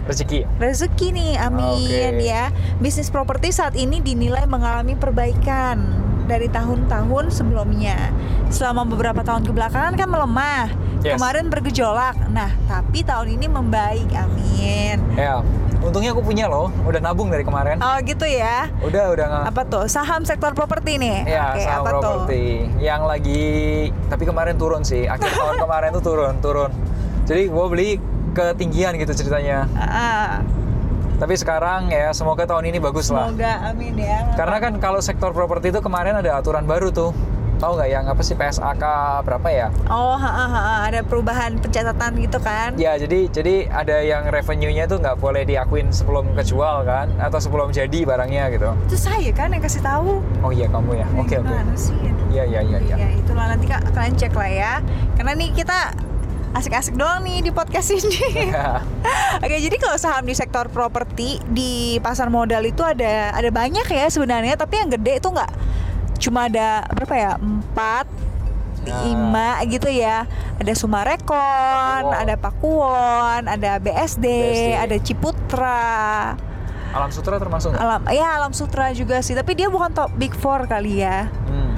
rezeki. 0.04 0.44
rezeki 0.61 1.08
nih, 1.16 1.32
amin 1.40 1.88
Oke. 1.88 2.28
ya. 2.28 2.52
Bisnis 2.76 3.08
properti 3.08 3.48
saat 3.48 3.72
ini 3.72 4.04
dinilai 4.04 4.44
mengalami 4.44 5.00
perbaikan 5.00 5.80
dari 6.28 6.52
tahun-tahun 6.52 7.32
sebelumnya. 7.32 8.12
Selama 8.52 8.84
beberapa 8.84 9.24
tahun 9.24 9.48
kebelakangan 9.48 9.96
kan 9.96 10.08
melemah. 10.12 10.68
Yes. 11.00 11.16
Kemarin 11.16 11.48
bergejolak. 11.48 12.20
Nah, 12.28 12.52
tapi 12.68 13.00
tahun 13.00 13.40
ini 13.40 13.48
membaik, 13.48 14.12
amin. 14.12 15.00
Ya, 15.16 15.40
untungnya 15.79 16.11
aku 16.11 16.23
punya 16.23 16.47
loh. 16.47 16.69
Udah 16.85 16.99
nabung 16.99 17.29
dari 17.29 17.43
kemarin. 17.43 17.79
Oh, 17.79 17.97
gitu 18.03 18.27
ya. 18.27 18.67
Udah, 18.83 19.14
udah 19.14 19.25
nggak. 19.27 19.45
Apa 19.55 19.62
tuh? 19.64 19.85
Saham 19.87 20.23
sektor 20.23 20.53
properti 20.53 20.99
nih. 20.99 21.25
Ya, 21.25 21.55
Oke, 21.55 21.62
saham 21.62 21.85
properti 21.85 22.43
yang 22.79 23.05
lagi 23.05 23.47
tapi 24.07 24.25
kemarin 24.25 24.59
turun 24.59 24.83
sih. 24.83 25.07
Akhir 25.07 25.31
tahun 25.31 25.57
kemarin 25.64 25.88
tuh 25.95 26.03
turun, 26.03 26.35
turun. 26.38 26.71
Jadi 27.25 27.43
gue 27.47 27.67
beli 27.69 27.88
ketinggian 28.33 28.97
gitu 28.97 29.12
ceritanya. 29.14 29.69
Ah, 29.75 30.41
Tapi 31.19 31.35
sekarang 31.35 31.91
ya 31.91 32.14
semoga 32.14 32.47
tahun 32.47 32.71
ini 32.71 32.79
bagus 32.79 33.11
lah. 33.11 33.27
semoga 33.27 33.75
amin 33.75 33.99
ya. 33.99 34.23
Karena 34.38 34.62
kan 34.62 34.79
kalau 34.79 35.03
sektor 35.03 35.35
properti 35.35 35.75
itu 35.75 35.83
kemarin 35.83 36.14
ada 36.14 36.38
aturan 36.38 36.62
baru 36.62 36.95
tuh. 36.95 37.11
Tahu 37.59 37.75
nggak 37.75 37.90
yang 37.90 38.05
apa 38.07 38.23
sih 38.23 38.38
PSAK 38.38 38.83
berapa 39.27 39.49
ya? 39.51 39.66
Oh, 39.90 40.14
ha, 40.14 40.31
ha, 40.31 40.47
ha, 40.47 40.62
ada 40.87 41.03
perubahan 41.03 41.59
pencatatan 41.59 42.14
gitu 42.23 42.38
kan? 42.38 42.79
Ya 42.79 42.94
jadi 42.94 43.27
jadi 43.35 43.66
ada 43.66 43.99
yang 43.99 44.31
revenue-nya 44.31 44.87
tuh 44.87 45.03
nggak 45.03 45.18
boleh 45.18 45.42
diakuin 45.42 45.90
sebelum 45.90 46.38
kejual 46.38 46.87
kan 46.87 47.11
atau 47.18 47.42
sebelum 47.42 47.75
jadi 47.75 48.07
barangnya 48.07 48.55
gitu. 48.55 48.71
Itu 48.87 48.97
saya 48.97 49.35
kan 49.35 49.51
yang 49.51 49.62
kasih 49.66 49.83
tahu. 49.83 50.23
Oh 50.38 50.55
iya 50.55 50.71
kamu 50.71 51.03
ya. 51.03 51.07
Oke 51.18 51.42
oke. 51.42 51.51
Iya 52.31 52.44
iya 52.47 52.61
iya 52.62 52.79
iya. 52.79 52.94
Ya, 52.94 53.09
itulah 53.18 53.51
nanti 53.51 53.66
kak 53.66 53.83
kalian 53.90 54.14
cek 54.14 54.35
lah 54.38 54.51
ya. 54.51 54.73
Karena 55.18 55.35
nih 55.35 55.51
kita 55.51 55.90
asik-asik 56.55 56.94
doang 56.94 57.27
nih 57.27 57.42
di 57.42 57.51
podcast 57.51 57.92
ini. 57.92 58.49
Oke, 59.44 59.57
jadi 59.61 59.77
kalau 59.77 60.01
saham 60.01 60.25
di 60.25 60.33
sektor 60.33 60.66
properti 60.73 61.38
di 61.44 62.01
pasar 62.01 62.33
modal 62.33 62.64
itu 62.64 62.81
ada 62.81 63.37
ada 63.37 63.51
banyak 63.53 63.85
ya 63.85 64.09
sebenarnya, 64.09 64.57
tapi 64.57 64.81
yang 64.81 64.88
gede 64.88 65.21
itu 65.21 65.29
nggak 65.29 65.53
cuma 66.18 66.46
ada 66.46 66.85
berapa 66.92 67.14
ya? 67.14 67.33
Empat 67.38 68.07
Nah. 68.78 69.04
lima 69.04 69.48
gitu 69.68 69.90
ya 69.90 70.24
ada 70.57 70.72
Sumarekon, 70.72 72.00
Pakuwon. 72.09 72.14
ada 72.14 72.35
Pakuwon, 72.38 73.42
ada 73.44 73.70
BSD, 73.76 74.24
BSD. 74.24 74.70
ada 74.78 74.96
Ciputra, 74.96 76.33
Alam 76.88 77.11
Sutra 77.12 77.37
termasuk 77.37 77.74
nggak? 77.74 77.83
Alam 77.85 78.00
ya 78.09 78.40
Alam 78.40 78.57
Sutra 78.57 78.88
juga 78.96 79.20
sih, 79.20 79.37
tapi 79.37 79.52
dia 79.52 79.68
bukan 79.68 79.92
top 79.92 80.09
big 80.16 80.33
four 80.33 80.64
kali 80.64 81.04
ya. 81.04 81.28
Hmm. 81.28 81.74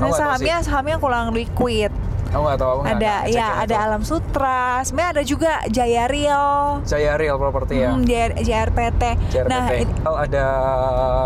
Nah, 0.00 0.12
sahamnya 0.12 0.60
sahamnya 0.60 0.96
kurang 0.96 1.32
liquid. 1.32 1.92
Aku 2.30 2.40
nggak 2.40 2.58
tahu. 2.58 2.70
aku 2.70 2.80
ada 2.84 2.94
nggak 2.94 3.20
ngecek 3.24 3.34
ya 3.34 3.46
ada 3.56 3.66
itu. 3.66 3.82
Alam 3.82 4.02
Sutra. 4.02 4.62
Sebenarnya 4.80 5.10
ada 5.10 5.22
juga 5.24 5.52
Jaya 5.66 6.04
Real. 6.06 6.50
Jaya 6.82 7.12
Real 7.14 7.36
Property 7.36 7.74
ya. 7.76 7.90
Hmm, 7.90 8.02
JR, 8.02 8.30
JRPT. 8.36 9.02
JRPT. 9.28 9.50
Nah, 9.50 9.66
it- 9.72 9.98
Oh, 10.02 10.14
ada 10.14 10.46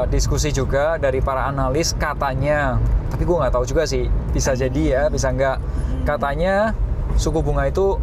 diskusi 0.06 0.48
juga 0.48 0.96
dari 0.96 1.20
para 1.20 1.44
analis 1.44 1.92
katanya, 1.92 2.80
tapi 3.06 3.22
gue 3.22 3.36
nggak 3.36 3.52
tahu 3.52 3.64
juga 3.64 3.84
sih. 3.84 4.04
Bisa 4.30 4.52
jadi 4.52 4.82
ya, 4.82 5.02
bisa 5.06 5.28
nggak. 5.28 5.56
Katanya 6.02 6.72
suku 7.14 7.40
bunga 7.40 7.64
itu 7.64 8.00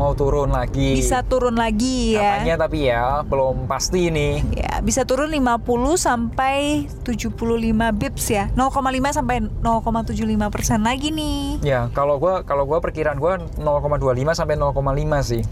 mau 0.00 0.16
turun 0.16 0.48
lagi. 0.48 0.96
bisa 0.96 1.20
turun 1.20 1.60
lagi 1.60 2.16
ya. 2.16 2.40
Katanya 2.40 2.56
tapi 2.64 2.88
ya 2.88 3.20
belum 3.28 3.68
pasti 3.68 4.08
nih. 4.08 4.40
Ya, 4.56 4.80
bisa 4.80 5.04
turun 5.04 5.28
50 5.28 5.60
sampai 6.00 6.88
75 7.04 7.92
bips 7.92 8.24
ya. 8.32 8.48
0,5 8.56 9.12
sampai 9.12 9.44
0,75 9.60 10.48
persen 10.48 10.80
lagi 10.80 11.12
nih. 11.12 11.60
Ya 11.60 11.92
kalau 11.92 12.16
gua 12.16 12.40
kalau 12.48 12.64
gua 12.64 12.80
perkiraan 12.80 13.20
gua 13.20 13.36
0,25 13.60 14.32
sampai 14.32 14.56
0,5 14.56 15.20
sih. 15.20 15.44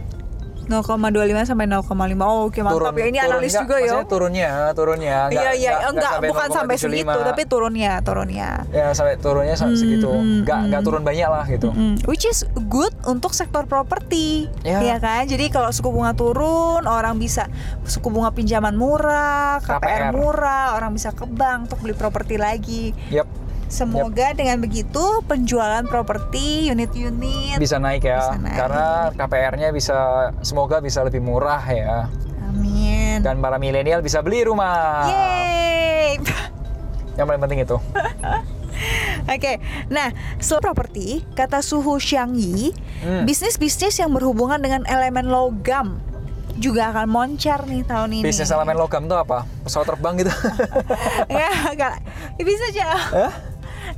0,25 0.68 1.08
sampai 1.44 1.66
0,5. 1.66 1.80
Oh, 2.20 2.46
oke 2.46 2.60
mantap 2.60 2.92
ya. 2.92 3.04
Ini 3.04 3.18
analis 3.22 3.50
enggak, 3.50 3.62
juga 3.64 3.76
ya. 3.80 3.92
turunnya, 4.04 4.50
turunnya. 4.72 5.16
enggak- 5.26 5.32
Iya 5.32 5.52
iya, 5.52 5.72
enggak- 5.80 5.88
enggak, 5.88 6.12
enggak 6.14 6.30
bukan 6.30 6.48
sampai 6.52 6.76
0,75. 6.76 6.84
segitu, 6.84 7.18
tapi 7.24 7.42
turunnya, 7.44 7.92
turunnya. 8.00 8.48
ya 8.70 8.86
sampai 8.92 9.14
turunnya 9.16 9.54
sa- 9.54 9.72
segitu. 9.72 10.08
hmm, 10.08 10.38
Enggak 10.38 10.58
enggak 10.62 10.82
turun 10.82 11.02
banyak 11.02 11.26
lah 11.26 11.44
gitu. 11.46 11.68
Mm, 11.70 12.04
which 12.04 12.24
is 12.24 12.38
good 12.66 12.92
untuk 13.04 13.32
sektor 13.32 13.64
properti, 13.64 14.46
Ya. 14.60 14.84
ya 14.84 14.96
kan? 14.98 15.24
Jadi 15.24 15.48
kalau 15.48 15.70
suku 15.70 15.88
bunga 15.88 16.12
turun, 16.12 16.84
orang 16.84 17.16
bisa 17.16 17.48
suku 17.82 18.08
bunga 18.08 18.30
pinjaman 18.30 18.76
murah, 18.76 19.58
KPR, 19.58 19.80
KPR. 19.80 20.12
murah, 20.12 20.66
orang 20.74 20.92
bisa 20.92 21.10
ke 21.10 21.24
bank 21.24 21.66
untuk 21.66 21.80
beli 21.80 21.94
properti 21.94 22.36
lagi. 22.36 22.92
Yap, 23.08 23.24
Semoga 23.68 24.32
dengan 24.32 24.58
begitu 24.58 25.20
penjualan 25.24 25.84
properti 25.84 26.68
unit-unit. 26.68 27.60
bisa 27.60 27.76
naik 27.76 28.02
ya. 28.02 28.18
Bisa 28.18 28.36
naik. 28.40 28.56
Karena 28.56 28.86
KPR-nya 29.12 29.68
bisa 29.70 29.96
semoga 30.40 30.80
bisa 30.80 31.04
lebih 31.04 31.20
murah 31.20 31.60
ya. 31.62 32.08
Amin. 32.48 33.20
Dan 33.20 33.38
para 33.38 33.60
milenial 33.60 34.00
bisa 34.00 34.24
beli 34.24 34.42
rumah. 34.42 35.04
Yeay. 35.06 36.16
Yang 37.14 37.26
paling 37.28 37.42
penting 37.44 37.60
itu. 37.62 37.76
Oke, 39.28 39.58
nah 39.90 40.08
selain 40.38 40.62
properti, 40.62 41.20
kata 41.34 41.60
Suhu 41.60 41.98
Xiangyi, 41.98 42.72
Hmm. 42.98 43.22
bisnis-bisnis 43.22 43.94
yang 43.94 44.10
berhubungan 44.10 44.58
dengan 44.58 44.82
elemen 44.82 45.28
logam 45.28 46.02
juga 46.56 46.90
akan 46.90 47.06
moncar 47.06 47.62
nih 47.62 47.84
tahun 47.84 48.10
ini. 48.18 48.24
Bisnis 48.24 48.50
elemen 48.50 48.74
logam 48.74 49.06
itu 49.06 49.14
apa? 49.14 49.46
Pesawat 49.62 49.86
terbang 49.86 50.14
gitu. 50.18 50.32
ya, 51.30 51.50
enggak. 51.70 51.94
Ya, 52.34 52.42
bisa 52.42 52.64
aja. 52.66 52.86
Hah? 52.90 53.32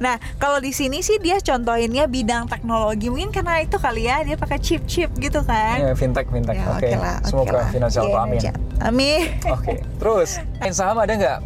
Nah, 0.00 0.16
kalau 0.36 0.58
di 0.58 0.72
sini 0.72 1.04
sih 1.04 1.20
dia 1.20 1.36
contohinnya 1.38 2.08
bidang 2.08 2.48
teknologi. 2.48 3.06
Mungkin 3.06 3.30
karena 3.30 3.60
itu 3.60 3.76
kali 3.76 4.08
ya 4.08 4.24
dia 4.24 4.34
pakai 4.34 4.56
chip-chip 4.56 5.12
gitu 5.14 5.44
kan. 5.44 5.76
Ya, 5.78 5.92
fintech, 5.92 6.24
fintech. 6.26 6.56
Ya, 6.56 6.72
Oke. 6.72 6.88
oke 6.88 6.96
lah. 6.96 7.16
oke 7.20 7.28
Semoga 7.28 7.52
lah. 7.54 7.68
finansial 7.68 8.04
Iya, 8.08 8.16
amin. 8.18 8.40
aja. 8.40 8.52
Amin. 8.80 9.20
Oke, 9.46 9.74
terus 10.00 10.30
main 10.56 10.72
saham 10.72 10.96
ada 10.96 11.12
nggak 11.12 11.38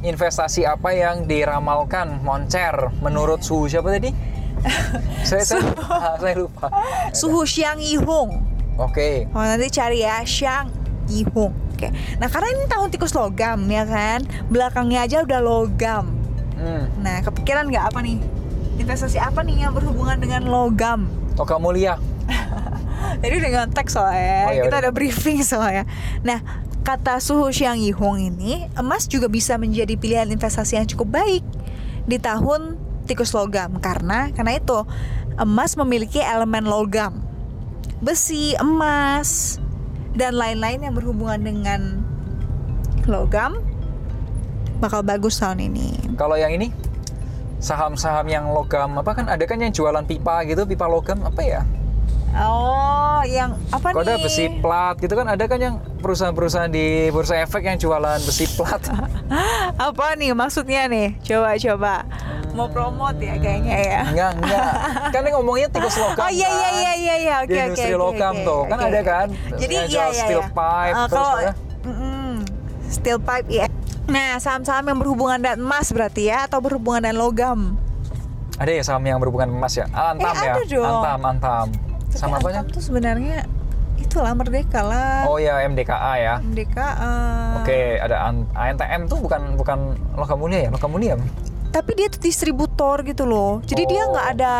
investasi 0.00 0.64
apa 0.64 0.90
yang 0.90 1.28
diramalkan 1.28 2.24
moncer 2.24 2.72
menurut 2.98 3.44
suhu 3.44 3.68
siapa 3.68 3.92
tadi? 3.92 4.16
saya 5.28 5.44
saya 5.44 5.60
lupa, 5.60 5.84
saya 6.24 6.36
lupa. 6.36 6.66
Suhu 7.12 7.44
Xiang 7.44 7.80
Yihong. 7.80 8.30
Oke, 8.76 9.28
Oh, 9.30 9.44
nanti 9.44 9.68
cari 9.68 10.00
ya 10.00 10.24
Xiang 10.24 10.72
Yihong. 11.06 11.52
Oke. 11.76 11.92
Nah, 12.16 12.28
karena 12.28 12.48
ini 12.50 12.64
tahun 12.64 12.88
tikus 12.88 13.12
logam 13.12 13.60
ya 13.66 13.84
kan. 13.84 14.24
Belakangnya 14.48 15.04
aja 15.04 15.20
udah 15.20 15.40
logam. 15.40 16.16
Hmm. 16.60 16.84
Nah, 17.00 17.24
kepikiran 17.24 17.72
nggak 17.72 17.84
apa 17.90 17.98
nih? 18.04 18.20
Investasi 18.76 19.16
apa 19.16 19.40
nih 19.40 19.64
yang 19.68 19.72
berhubungan 19.72 20.20
dengan 20.20 20.44
logam? 20.48 21.08
Logam 21.40 21.60
mulia. 21.64 21.96
Tadi 23.20 23.34
udah 23.36 23.50
ngontek 23.50 23.88
soalnya, 23.88 24.38
Oh, 24.48 24.52
ya 24.52 24.62
kita 24.68 24.76
udah. 24.76 24.84
ada 24.84 24.90
briefing 24.92 25.40
soalnya. 25.40 25.84
Nah, 26.20 26.40
kata 26.84 27.20
Suhu 27.20 27.48
Xiang 27.52 27.80
Yihong 27.80 28.20
ini, 28.20 28.68
emas 28.76 29.08
juga 29.08 29.28
bisa 29.28 29.56
menjadi 29.56 29.96
pilihan 29.96 30.28
investasi 30.28 30.80
yang 30.80 30.88
cukup 30.88 31.20
baik 31.20 31.44
di 32.08 32.16
tahun 32.16 32.76
tikus 33.04 33.34
logam 33.34 33.76
karena 33.82 34.30
karena 34.32 34.56
itu 34.56 34.86
emas 35.36 35.74
memiliki 35.76 36.20
elemen 36.20 36.68
logam, 36.68 37.20
besi, 38.00 38.56
emas, 38.60 39.60
dan 40.16 40.36
lain-lain 40.36 40.84
yang 40.84 40.94
berhubungan 40.96 41.40
dengan 41.40 41.80
logam 43.08 43.58
bakal 44.80 45.04
bagus 45.04 45.36
tahun 45.38 45.68
ini. 45.70 46.16
Kalau 46.16 46.34
yang 46.40 46.50
ini 46.56 46.72
saham-saham 47.60 48.24
yang 48.24 48.48
logam 48.48 48.96
apa 48.96 49.12
kan 49.12 49.28
ada 49.28 49.44
kan 49.44 49.60
yang 49.60 49.70
jualan 49.70 50.02
pipa 50.08 50.42
gitu, 50.48 50.64
pipa 50.64 50.88
logam 50.88 51.20
apa 51.22 51.42
ya? 51.44 51.62
Oh, 52.30 53.20
yang 53.26 53.58
apa 53.74 53.90
ada 53.90 54.14
nih? 54.14 54.22
besi 54.22 54.44
plat 54.62 54.94
gitu 55.02 55.18
kan 55.18 55.26
ada 55.26 55.50
kan 55.50 55.58
yang 55.58 55.82
perusahaan-perusahaan 55.98 56.70
di 56.70 57.10
bursa 57.10 57.42
efek 57.42 57.66
yang 57.66 57.74
jualan 57.74 58.22
besi 58.22 58.46
plat. 58.54 58.78
Apa 59.90 60.14
nih 60.14 60.30
maksudnya 60.30 60.86
nih? 60.86 61.18
Coba 61.26 61.58
coba. 61.58 61.94
Mau 62.54 62.70
promote 62.70 63.18
ya 63.18 63.34
kayaknya 63.34 63.76
ya. 63.82 64.00
enggak, 64.06 64.30
enggak. 64.42 64.72
Kan 65.14 65.22
ngomongnya 65.26 65.68
tikus 65.74 65.98
logam. 65.98 66.22
Oh 66.22 66.30
iya 66.30 66.48
iya 66.50 66.68
kan? 66.70 66.78
iya 66.78 66.92
iya 66.94 67.14
iya 67.18 67.34
oke 67.42 67.50
oke. 67.50 67.62
industri 67.66 67.94
oke, 67.94 67.98
logam 67.98 68.34
oke, 68.34 68.46
tuh. 68.46 68.62
Kan 68.66 68.78
oke. 68.78 68.88
ada 68.90 69.00
kan? 69.02 69.26
Jadi 69.58 69.74
Yang 69.74 69.90
iya 69.90 70.04
iya. 70.06 70.20
steel 70.22 70.42
iya. 70.42 70.50
pipe, 70.54 70.94
Eh, 70.94 71.06
terus 71.10 71.26
kalau 71.26 71.38
steel 72.90 73.18
pipe 73.22 73.48
ya. 73.50 73.66
Nah, 74.10 74.42
saham-saham 74.42 74.82
yang 74.84 74.98
berhubungan 74.98 75.38
dengan 75.38 75.58
emas 75.62 75.94
berarti 75.94 76.26
ya 76.26 76.50
atau 76.50 76.58
berhubungan 76.58 76.98
dengan 77.00 77.18
logam? 77.20 77.60
Ada 78.58 78.70
ya 78.74 78.82
saham 78.82 79.06
yang 79.06 79.22
berhubungan 79.22 79.48
emas 79.48 79.72
ya? 79.72 79.86
Ah, 79.90 80.10
Antam 80.12 80.34
Eh, 80.34 80.42
ya? 80.42 80.54
dong. 80.68 80.82
Antam, 80.98 81.20
Antam. 81.24 81.66
Tapi 82.10 82.18
Sama 82.18 82.36
apa 82.36 82.48
Antam 82.50 82.66
tuh 82.68 82.82
sebenarnya 82.82 83.46
itulah 83.96 84.34
Merdeka 84.34 84.82
lah. 84.82 85.30
Oh 85.30 85.38
ya 85.38 85.62
MDKA 85.62 86.12
ya. 86.18 86.34
MDKA. 86.42 87.14
Oke, 87.62 87.80
ada 87.96 88.26
An- 88.26 88.50
ANTM 88.50 89.06
tuh 89.06 89.22
bukan 89.22 89.54
bukan 89.54 89.78
logam 90.18 90.36
mulia 90.36 90.66
ya? 90.66 90.70
Logam 90.70 90.90
mulia. 90.90 91.14
Tapi 91.70 91.94
dia 91.94 92.10
tuh 92.10 92.18
distributor 92.18 93.06
gitu 93.06 93.22
loh. 93.22 93.62
Jadi 93.62 93.86
dia 93.86 94.02
Oh. 94.02 94.10
nggak 94.10 94.28
ada 94.34 94.54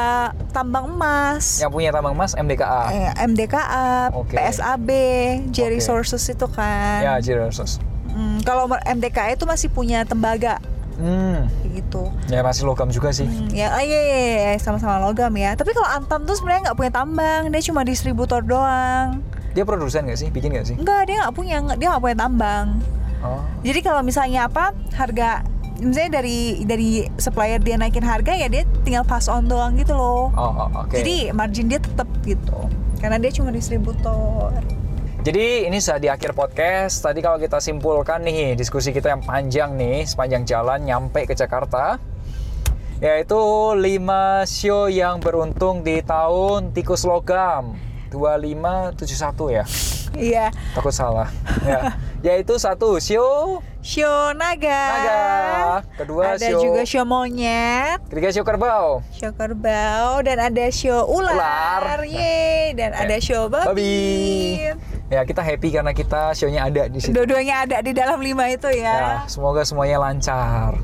tambang 0.54 0.86
emas. 0.86 1.58
Yang 1.58 1.70
punya 1.74 1.90
tambang 1.90 2.14
emas 2.14 2.38
MDKA. 2.38 2.82
Eh, 2.88 3.10
MDKA, 3.18 4.14
Oke. 4.14 4.38
PSAB, 4.38 4.88
J 5.50 5.58
Oke. 5.60 5.74
Resources 5.74 6.22
itu 6.24 6.46
kan. 6.46 7.02
Ya, 7.02 7.18
Jirosos. 7.18 7.82
Hmm, 8.10 8.42
kalau 8.42 8.66
MDKA 8.66 9.32
itu 9.32 9.44
masih 9.44 9.68
punya 9.68 10.02
tembaga 10.02 10.58
Hmm, 10.94 11.48
gitu. 11.70 12.12
ya 12.28 12.44
masih 12.44 12.68
logam 12.68 12.86
juga 12.86 13.08
sih. 13.08 13.24
Hmm, 13.24 13.48
ya, 13.48 13.72
ah, 13.72 13.80
iya, 13.80 14.00
iya, 14.02 14.18
iya, 14.20 14.52
sama-sama 14.56 15.00
logam 15.00 15.32
ya. 15.32 15.54
Tapi 15.54 15.72
kalau 15.72 15.88
Antam 15.88 16.22
tuh 16.22 16.36
sebenarnya 16.36 16.68
nggak 16.68 16.76
punya 16.76 16.92
tambang, 16.92 17.48
dia 17.48 17.62
cuma 17.62 17.80
distributor 17.82 18.44
doang. 18.44 19.24
Dia 19.50 19.64
produsen 19.64 20.04
nggak 20.04 20.18
sih? 20.18 20.28
Bikin 20.28 20.52
nggak 20.52 20.66
sih? 20.66 20.76
Enggak, 20.76 21.08
dia 21.08 21.24
nggak 21.24 21.32
punya, 21.32 21.56
nggak- 21.58 21.78
dia 21.78 21.88
nggak 21.88 22.02
punya 22.02 22.18
tambang. 22.18 22.66
Oh. 23.20 23.40
Jadi 23.60 23.80
kalau 23.80 24.00
misalnya 24.00 24.44
apa 24.44 24.76
harga, 24.92 25.40
misalnya 25.78 26.20
dari 26.20 26.38
dari 26.62 26.88
supplier 27.16 27.56
dia 27.58 27.76
naikin 27.76 28.04
harga 28.04 28.32
ya 28.32 28.48
dia 28.48 28.68
tinggal 28.80 29.02
pass 29.02 29.24
on 29.24 29.44
doang 29.44 29.74
gitu 29.74 29.92
loh. 29.92 30.28
Oh, 30.30 30.52
oh, 30.58 30.68
oke. 30.76 30.92
Jadi 30.92 31.32
margin 31.32 31.66
dia 31.66 31.80
tetap 31.80 32.08
gitu, 32.22 32.68
karena 32.98 33.16
dia 33.16 33.32
cuma 33.32 33.48
distributor. 33.48 34.52
Jadi 35.20 35.68
ini 35.68 35.76
sudah 35.84 36.00
di 36.00 36.08
akhir 36.08 36.32
podcast. 36.32 37.04
Tadi 37.04 37.20
kalau 37.20 37.36
kita 37.36 37.60
simpulkan 37.60 38.24
nih 38.24 38.56
diskusi 38.56 38.88
kita 38.88 39.12
yang 39.12 39.20
panjang 39.20 39.76
nih 39.76 40.08
sepanjang 40.08 40.48
jalan 40.48 40.80
nyampe 40.80 41.28
ke 41.28 41.36
Jakarta, 41.36 42.00
yaitu 43.04 43.36
5 43.36 43.84
show 44.48 44.88
yang 44.88 45.20
beruntung 45.20 45.84
di 45.84 46.00
tahun 46.00 46.72
tikus 46.72 47.04
logam 47.04 47.76
2571 48.08 49.60
ya. 49.60 49.64
Iya, 50.16 50.46
Takut 50.72 50.90
salah. 50.90 51.28
Ya. 51.68 51.94
Yaitu 52.26 52.56
satu 52.60 53.00
show 53.00 53.60
show 53.80 54.36
naga. 54.36 54.84
naga, 54.92 55.24
kedua 55.96 56.36
ada 56.36 56.48
show 56.52 56.60
juga 56.60 56.84
show 56.84 57.04
monyet, 57.08 57.96
ketiga 58.12 58.28
show 58.28 58.44
kerbau. 58.44 59.00
show 59.14 59.32
kerbau, 59.32 60.20
dan 60.20 60.36
ada 60.36 60.68
show 60.68 61.08
ular, 61.08 61.32
Ular. 61.32 62.04
Yeay, 62.04 62.76
dan 62.76 62.92
ada 62.92 63.16
show 63.24 63.48
babi. 63.48 63.64
Babi. 63.72 64.99
Ya 65.10 65.26
kita 65.26 65.42
happy 65.42 65.74
karena 65.74 65.90
kita 65.90 66.30
show-nya 66.32 66.64
ada 66.64 66.86
di 66.86 67.02
situ. 67.02 67.10
Dua-duanya 67.10 67.66
ada 67.66 67.82
di 67.82 67.90
dalam 67.90 68.22
lima 68.22 68.46
itu 68.46 68.70
Ya, 68.70 68.94
ya. 68.94 69.26
semoga 69.26 69.66
semuanya 69.66 69.98
lancar. 69.98 70.78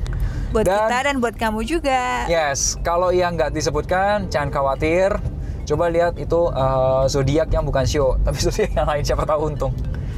Buat 0.51 0.67
Dan- 0.67 0.83
kita 0.83 0.97
dan 1.01 1.15
buat 1.17 1.35
kamu 1.35 1.63
juga. 1.63 2.27
Yes, 2.27 2.75
kalau 2.81 3.09
yang 3.09 3.35
nggak 3.35 3.55
disebutkan 3.55 4.27
jangan 4.27 4.51
khawatir. 4.51 5.15
Coba 5.63 5.87
lihat 5.87 6.15
itu 6.15 6.47
eh, 6.49 7.03
zodiak 7.07 7.47
yang 7.49 7.63
bukan 7.63 7.83
show, 7.83 8.15
tapi 8.23 8.35
zodiak 8.37 8.71
yang 8.73 8.83
lain 8.85 9.03
siapa 9.03 9.23
tahu 9.23 9.47
untung. 9.47 9.71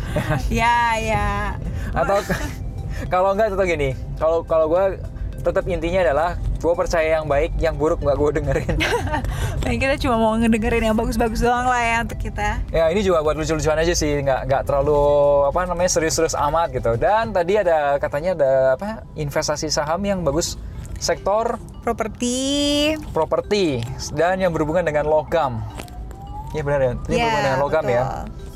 Ya, 0.50 0.98
ya. 0.98 1.54
Atau 1.94 2.18
kalau 3.14 3.38
nggak 3.38 3.54
tetap 3.54 3.66
gini, 3.68 3.94
kalau 4.18 4.42
kalau 4.42 4.66
gue 4.68 4.98
tetap 5.40 5.64
intinya 5.66 6.02
adalah 6.02 6.30
gue 6.60 6.74
percaya 6.76 7.08
yang 7.20 7.26
baik, 7.26 7.56
yang 7.58 7.76
buruk 7.80 8.04
nggak 8.04 8.18
gue 8.20 8.30
dengerin. 8.42 8.78
Nah, 9.60 9.76
kita 9.78 10.02
cuma 10.02 10.18
mau 10.18 10.34
ngedengerin 10.34 10.82
yang 10.82 10.98
bagus-bagus 10.98 11.46
doang 11.46 11.70
lah 11.70 11.78
ya 11.78 11.98
untuk 12.02 12.18
kita. 12.18 12.58
ya 12.74 12.90
ini 12.90 13.06
juga 13.06 13.22
buat 13.22 13.38
lucu-lucuan 13.38 13.78
aja 13.78 13.94
sih, 13.94 14.18
nggak 14.26 14.50
nggak 14.50 14.62
terlalu 14.66 14.98
apa 15.46 15.70
namanya 15.70 15.92
serius-serius 15.94 16.34
amat 16.34 16.74
gitu. 16.74 16.98
Dan 16.98 17.30
tadi 17.30 17.60
ada 17.60 18.02
katanya 18.02 18.34
ada 18.34 18.52
apa 18.80 19.06
investasi 19.14 19.70
saham 19.70 20.02
yang 20.02 20.26
bagus 20.26 20.58
sektor 20.98 21.62
properti. 21.86 22.98
properti 23.14 23.86
dan 24.18 24.42
yang 24.42 24.50
berhubungan 24.50 24.82
dengan 24.82 25.06
logam. 25.06 25.62
Iya 26.58 26.62
benar 26.66 26.80
ya, 26.82 26.92
ini 26.98 27.14
Ya, 27.14 27.24
berhubungan 27.30 27.46
dengan 27.46 27.62
logam 27.62 27.86
ya. 27.86 28.04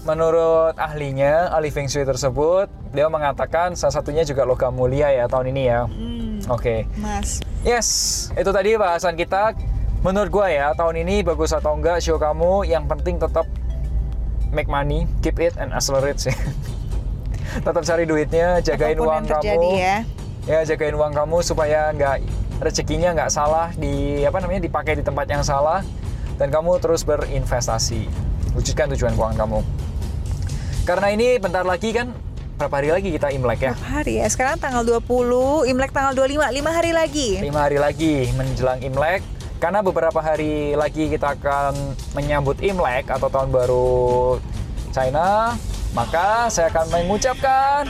Menurut 0.04 0.76
ahlinya, 0.76 1.48
ahli 1.56 1.72
Feng 1.72 1.88
Shui 1.88 2.04
tersebut, 2.04 2.68
dia 2.92 3.08
mengatakan 3.08 3.72
salah 3.72 3.96
satunya 3.96 4.28
juga 4.28 4.44
logam 4.44 4.76
mulia 4.76 5.08
ya 5.08 5.32
tahun 5.32 5.56
ini 5.56 5.64
ya. 5.64 5.88
Hmm, 5.88 6.44
Oke. 6.52 6.84
Mas. 7.00 7.40
Yes, 7.64 7.88
itu 8.36 8.52
tadi 8.52 8.76
bahasan 8.76 9.16
kita. 9.16 9.56
Menurut 10.04 10.28
gua 10.28 10.52
ya, 10.52 10.76
tahun 10.76 11.08
ini 11.08 11.24
bagus 11.24 11.56
atau 11.56 11.80
enggak 11.80 12.04
show 12.04 12.20
kamu, 12.20 12.68
yang 12.68 12.84
penting 12.84 13.16
tetap 13.16 13.48
make 14.52 14.68
money, 14.68 15.08
keep 15.24 15.40
it 15.40 15.56
and 15.56 15.72
accelerate 15.72 16.20
sih. 16.20 16.36
tetap 17.66 17.88
cari 17.88 18.04
duitnya, 18.04 18.60
jagain 18.60 19.00
Apa 19.00 19.02
pun 19.02 19.08
uang 19.08 19.24
terjadi 19.32 19.56
kamu. 19.72 19.80
ya. 19.80 19.98
Ya, 20.44 20.60
jagain 20.68 21.00
uang 21.00 21.16
kamu 21.16 21.38
supaya 21.40 21.96
nggak 21.96 22.20
rezekinya 22.60 23.16
nggak 23.16 23.32
salah 23.32 23.72
di 23.80 24.28
apa 24.28 24.44
namanya 24.44 24.68
dipakai 24.68 25.00
di 25.00 25.04
tempat 25.08 25.32
yang 25.32 25.40
salah 25.40 25.80
dan 26.36 26.52
kamu 26.52 26.76
terus 26.84 27.08
berinvestasi. 27.08 28.12
Wujudkan 28.52 28.92
tujuan 28.92 29.16
keuangan 29.16 29.40
kamu. 29.48 29.64
Karena 30.84 31.16
ini 31.16 31.40
bentar 31.40 31.64
lagi 31.64 31.96
kan 31.96 32.12
berapa 32.60 32.76
hari 32.76 32.92
lagi 32.92 33.10
kita 33.16 33.32
Imlek 33.32 33.60
ya? 33.64 33.72
Berapa 33.72 34.04
hari 34.04 34.20
ya? 34.20 34.28
Sekarang 34.28 34.60
tanggal 34.60 34.84
20, 34.84 35.72
Imlek 35.72 35.96
tanggal 35.96 36.12
25, 36.12 36.44
5 36.44 36.60
hari 36.76 36.92
lagi. 36.92 37.30
lima 37.40 37.60
hari 37.64 37.80
lagi 37.80 38.28
menjelang 38.36 38.84
Imlek 38.84 39.24
karena 39.64 39.80
beberapa 39.80 40.20
hari 40.20 40.76
lagi 40.76 41.08
kita 41.08 41.40
akan 41.40 41.72
menyambut 42.12 42.60
Imlek 42.60 43.08
atau 43.08 43.32
tahun 43.32 43.48
baru 43.48 44.36
China 44.92 45.56
maka 45.96 46.52
saya 46.52 46.68
akan 46.68 46.92
mengucapkan 46.92 47.88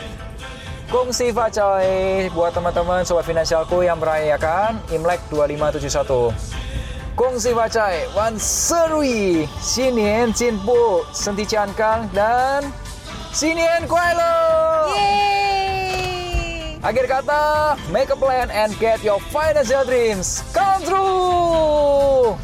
Kung 0.94 1.10
Si 1.10 1.34
Fa 1.34 1.50
Choi 1.50 2.30
buat 2.30 2.54
teman-teman 2.54 3.02
sobat 3.02 3.26
finansialku 3.26 3.82
yang 3.82 3.98
merayakan 3.98 4.78
Imlek 4.94 5.18
2571 5.34 7.18
Kung 7.18 7.42
Si 7.42 7.50
Fa 7.58 7.66
Choi 7.66 8.06
Wan 8.14 8.38
Serui 8.38 9.50
Xinian 9.58 10.30
Jinpu 10.30 11.02
Senti 11.10 11.50
Kang 11.50 12.06
dan 12.14 12.70
Xinian 13.34 13.90
Kuai 13.90 14.14
Lo 14.14 14.94
Yeay! 14.94 16.78
Akhir 16.86 17.10
kata, 17.10 17.74
make 17.90 18.14
a 18.14 18.18
plan 18.20 18.54
and 18.54 18.78
get 18.78 19.02
your 19.02 19.18
financial 19.34 19.82
dreams 19.90 20.46
come 20.54 20.86
true. 20.86 22.38